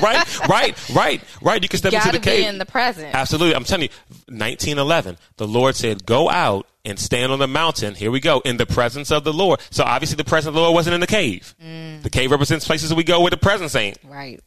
right, 0.02 0.46
right, 0.46 0.90
right, 0.90 1.22
right. 1.40 1.62
You 1.62 1.70
can 1.70 1.78
step 1.78 1.92
you 1.92 1.98
into 1.98 2.12
the 2.12 2.18
cave. 2.18 2.46
in 2.46 2.58
the 2.58 2.66
present. 2.66 3.14
Absolutely. 3.14 3.54
I'm 3.54 3.64
telling 3.64 3.84
you, 3.84 3.88
1911, 4.28 5.16
the 5.38 5.48
Lord 5.48 5.74
said, 5.74 6.04
go 6.04 6.28
out 6.28 6.66
and 6.84 6.98
stand 6.98 7.32
on 7.32 7.38
the 7.38 7.48
mountain. 7.48 7.94
Here 7.94 8.10
we 8.10 8.20
go, 8.20 8.40
in 8.40 8.58
the 8.58 8.66
presence 8.66 9.10
of 9.10 9.24
the 9.24 9.32
Lord. 9.32 9.60
So 9.70 9.84
obviously 9.84 10.16
the 10.16 10.24
presence 10.24 10.48
of 10.48 10.54
the 10.54 10.60
Lord 10.60 10.74
wasn't 10.74 10.92
in 10.92 11.00
the 11.00 11.06
cave. 11.06 11.54
Mm. 11.64 12.02
The 12.02 12.10
cave 12.10 12.30
represents 12.30 12.66
places 12.66 12.92
we 12.92 13.04
go 13.04 13.22
where 13.22 13.30
the 13.30 13.38
presence 13.38 13.74
ain't. 13.74 13.98
Right. 14.04 14.40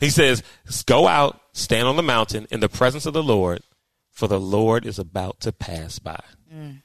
He 0.00 0.10
says, 0.10 0.42
go 0.84 1.08
out, 1.08 1.40
stand 1.54 1.88
on 1.88 1.96
the 1.96 2.02
mountain 2.02 2.46
in 2.50 2.60
the 2.60 2.68
presence 2.68 3.06
of 3.06 3.14
the 3.14 3.22
Lord, 3.22 3.62
for 4.10 4.28
the 4.28 4.40
Lord 4.40 4.84
is 4.84 4.98
about 4.98 5.40
to 5.40 5.52
pass 5.52 5.98
by. 5.98 6.20
Mm. 6.54 6.82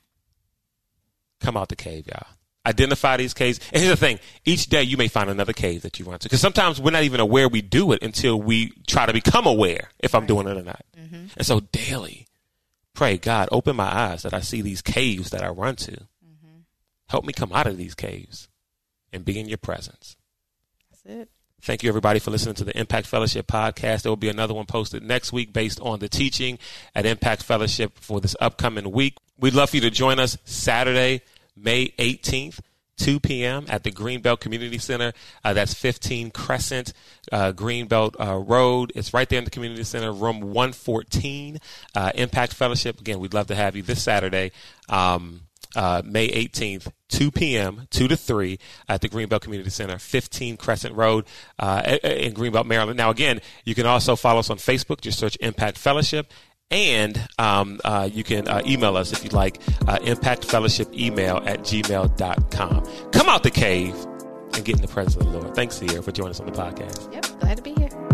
Come 1.41 1.57
out 1.57 1.67
the 1.67 1.75
cave, 1.75 2.07
y'all 2.07 2.38
identify 2.69 3.17
these 3.17 3.33
caves. 3.33 3.59
And 3.73 3.81
here's 3.81 3.91
the 3.91 3.97
thing: 3.97 4.19
each 4.45 4.67
day 4.67 4.83
you 4.83 4.95
may 4.95 5.07
find 5.07 5.29
another 5.29 5.53
cave 5.53 5.81
that 5.81 5.99
you 5.99 6.05
run 6.05 6.19
to, 6.19 6.25
because 6.25 6.41
sometimes 6.41 6.79
we're 6.79 6.91
not 6.91 7.03
even 7.03 7.19
aware 7.19 7.49
we 7.49 7.61
do 7.61 7.91
it 7.91 8.03
until 8.03 8.41
we 8.41 8.71
try 8.87 9.05
to 9.05 9.13
become 9.13 9.45
aware 9.45 9.89
if 9.99 10.15
I'm 10.15 10.25
doing 10.25 10.47
it 10.47 10.57
or 10.57 10.63
not. 10.63 10.85
Mm-hmm. 10.97 11.25
And 11.35 11.45
so 11.45 11.59
daily, 11.59 12.27
pray 12.93 13.17
God, 13.17 13.49
open 13.51 13.75
my 13.75 13.93
eyes 13.93 14.23
that 14.23 14.33
I 14.33 14.41
see 14.41 14.61
these 14.61 14.81
caves 14.81 15.31
that 15.31 15.43
I 15.43 15.49
run 15.49 15.75
to. 15.77 15.91
Mm-hmm. 15.91 16.59
Help 17.09 17.25
me 17.25 17.33
come 17.33 17.51
out 17.53 17.67
of 17.67 17.77
these 17.77 17.95
caves 17.95 18.47
and 19.11 19.25
be 19.25 19.39
in 19.39 19.49
Your 19.49 19.57
presence. 19.57 20.15
That's 20.91 21.21
it. 21.21 21.29
Thank 21.61 21.83
you, 21.83 21.89
everybody, 21.89 22.19
for 22.19 22.31
listening 22.31 22.55
to 22.55 22.63
the 22.63 22.77
Impact 22.77 23.05
Fellowship 23.05 23.45
podcast. 23.45 24.03
There 24.03 24.11
will 24.11 24.15
be 24.15 24.29
another 24.29 24.53
one 24.53 24.65
posted 24.65 25.03
next 25.03 25.33
week 25.33 25.51
based 25.51 25.81
on 25.81 25.99
the 25.99 26.07
teaching 26.07 26.57
at 26.95 27.05
Impact 27.05 27.43
Fellowship 27.43 27.97
for 27.99 28.21
this 28.21 28.33
upcoming 28.39 28.89
week. 28.91 29.17
We'd 29.37 29.53
love 29.53 29.71
for 29.71 29.75
you 29.75 29.81
to 29.81 29.89
join 29.89 30.19
us 30.19 30.37
Saturday, 30.45 31.21
May 31.61 31.89
18th. 31.99 32.59
2 32.99 33.19
p.m. 33.21 33.65
at 33.69 33.83
the 33.83 33.91
Greenbelt 33.91 34.41
Community 34.41 34.77
Center. 34.77 35.13
Uh, 35.43 35.53
that's 35.53 35.73
15 35.73 36.31
Crescent 36.31 36.93
uh, 37.31 37.53
Greenbelt 37.53 38.15
uh, 38.19 38.35
Road. 38.35 38.91
It's 38.93 39.13
right 39.13 39.27
there 39.27 39.39
in 39.39 39.45
the 39.45 39.51
Community 39.51 39.83
Center, 39.83 40.11
room 40.11 40.41
114. 40.41 41.59
Uh, 41.95 42.11
Impact 42.15 42.53
Fellowship. 42.53 42.99
Again, 42.99 43.19
we'd 43.19 43.33
love 43.33 43.47
to 43.47 43.55
have 43.55 43.75
you 43.75 43.83
this 43.83 44.03
Saturday, 44.03 44.51
um, 44.89 45.41
uh, 45.75 46.01
May 46.03 46.27
18th, 46.27 46.91
2 47.09 47.31
p.m., 47.31 47.87
2 47.89 48.07
to 48.07 48.17
3 48.17 48.59
at 48.87 49.01
the 49.01 49.09
Greenbelt 49.09 49.41
Community 49.41 49.69
Center, 49.69 49.97
15 49.97 50.57
Crescent 50.57 50.95
Road 50.95 51.25
uh, 51.57 51.97
in 52.03 52.33
Greenbelt, 52.33 52.65
Maryland. 52.65 52.97
Now, 52.97 53.11
again, 53.11 53.39
you 53.63 53.75
can 53.75 53.85
also 53.85 54.15
follow 54.15 54.39
us 54.39 54.49
on 54.49 54.57
Facebook. 54.57 55.01
Just 55.01 55.19
search 55.19 55.37
Impact 55.39 55.77
Fellowship. 55.77 56.33
And 56.71 57.27
um, 57.39 57.79
uh, 57.83 58.09
you 58.11 58.23
can 58.23 58.47
uh, 58.47 58.61
email 58.65 58.95
us 58.95 59.11
if 59.11 59.23
you'd 59.23 59.33
like, 59.33 59.59
uh, 59.87 59.97
impactfellowshipemail 59.99 61.47
at 61.47 61.61
gmail.com. 61.61 63.11
Come 63.11 63.29
out 63.29 63.43
the 63.43 63.51
cave 63.51 63.95
and 64.53 64.63
get 64.65 64.75
in 64.75 64.81
the 64.81 64.87
presence 64.87 65.15
of 65.15 65.31
the 65.31 65.39
Lord. 65.39 65.55
Thanks, 65.55 65.77
Sierra, 65.77 66.03
for 66.03 66.11
joining 66.11 66.31
us 66.31 66.39
on 66.39 66.45
the 66.45 66.51
podcast. 66.51 67.11
Yep, 67.13 67.39
glad 67.39 67.57
to 67.57 67.63
be 67.63 67.73
here. 67.73 68.08